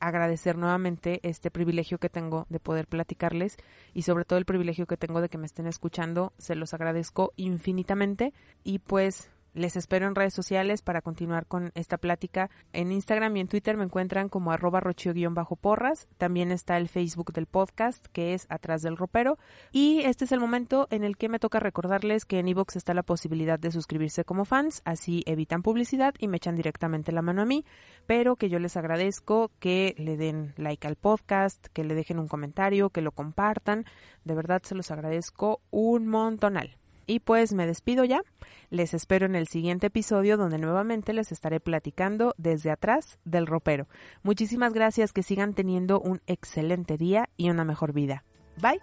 agradecer 0.00 0.56
nuevamente 0.56 1.20
este 1.22 1.50
privilegio 1.50 1.98
que 1.98 2.08
tengo 2.08 2.46
de 2.48 2.60
poder 2.60 2.86
platicarles 2.86 3.56
y 3.94 4.02
sobre 4.02 4.24
todo 4.24 4.38
el 4.38 4.44
privilegio 4.44 4.86
que 4.86 4.96
tengo 4.96 5.20
de 5.20 5.28
que 5.28 5.38
me 5.38 5.46
estén 5.46 5.66
escuchando, 5.66 6.32
se 6.38 6.54
los 6.54 6.74
agradezco 6.74 7.32
infinitamente 7.36 8.32
y 8.64 8.78
pues 8.78 9.30
les 9.58 9.76
espero 9.76 10.06
en 10.06 10.14
redes 10.14 10.34
sociales 10.34 10.82
para 10.82 11.02
continuar 11.02 11.46
con 11.46 11.72
esta 11.74 11.98
plática. 11.98 12.50
En 12.72 12.92
Instagram 12.92 13.36
y 13.36 13.40
en 13.40 13.48
Twitter 13.48 13.76
me 13.76 13.84
encuentran 13.84 14.28
como 14.28 14.52
arroba 14.52 14.80
rochio-porras. 14.80 16.08
También 16.16 16.50
está 16.52 16.76
el 16.76 16.88
Facebook 16.88 17.32
del 17.32 17.46
podcast, 17.46 18.06
que 18.12 18.34
es 18.34 18.46
Atrás 18.48 18.82
del 18.82 18.96
Ropero. 18.96 19.38
Y 19.72 20.00
este 20.00 20.24
es 20.24 20.32
el 20.32 20.40
momento 20.40 20.86
en 20.90 21.04
el 21.04 21.16
que 21.16 21.28
me 21.28 21.38
toca 21.38 21.60
recordarles 21.60 22.24
que 22.24 22.38
en 22.38 22.48
iVoox 22.48 22.76
está 22.76 22.94
la 22.94 23.02
posibilidad 23.02 23.58
de 23.58 23.70
suscribirse 23.70 24.24
como 24.24 24.44
fans, 24.44 24.82
así 24.84 25.22
evitan 25.26 25.62
publicidad 25.62 26.14
y 26.18 26.28
me 26.28 26.36
echan 26.38 26.56
directamente 26.56 27.12
la 27.12 27.22
mano 27.22 27.42
a 27.42 27.46
mí. 27.46 27.64
Pero 28.06 28.36
que 28.36 28.48
yo 28.48 28.58
les 28.58 28.76
agradezco 28.76 29.50
que 29.58 29.94
le 29.98 30.16
den 30.16 30.54
like 30.56 30.86
al 30.86 30.96
podcast, 30.96 31.66
que 31.72 31.84
le 31.84 31.94
dejen 31.94 32.18
un 32.18 32.28
comentario, 32.28 32.90
que 32.90 33.02
lo 33.02 33.12
compartan. 33.12 33.84
De 34.24 34.34
verdad 34.34 34.62
se 34.62 34.74
los 34.74 34.90
agradezco 34.90 35.60
un 35.70 36.06
montonal. 36.06 36.77
Y 37.08 37.20
pues 37.20 37.54
me 37.54 37.66
despido 37.66 38.04
ya. 38.04 38.20
Les 38.68 38.92
espero 38.92 39.24
en 39.24 39.34
el 39.34 39.48
siguiente 39.48 39.86
episodio 39.86 40.36
donde 40.36 40.58
nuevamente 40.58 41.14
les 41.14 41.32
estaré 41.32 41.58
platicando 41.58 42.34
desde 42.36 42.70
atrás 42.70 43.18
del 43.24 43.46
ropero. 43.46 43.88
Muchísimas 44.22 44.74
gracias, 44.74 45.14
que 45.14 45.22
sigan 45.22 45.54
teniendo 45.54 46.00
un 46.00 46.20
excelente 46.26 46.98
día 46.98 47.30
y 47.38 47.48
una 47.48 47.64
mejor 47.64 47.94
vida. 47.94 48.24
Bye. 48.60 48.78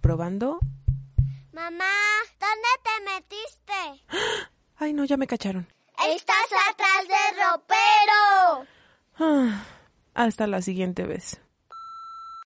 Probando. 0.00 0.60
Mamá, 1.52 1.92
¿dónde 2.40 2.68
te 2.82 3.04
metiste? 3.12 4.04
Ay, 4.76 4.94
no, 4.94 5.04
ya 5.04 5.18
me 5.18 5.26
cacharon. 5.26 5.66
Estás 6.08 6.46
atrás 6.70 7.06
del 7.06 7.36
ropero. 7.44 8.66
Ah, 9.18 9.62
Hasta 10.14 10.46
la 10.46 10.62
siguiente 10.62 11.04
vez. 11.04 11.38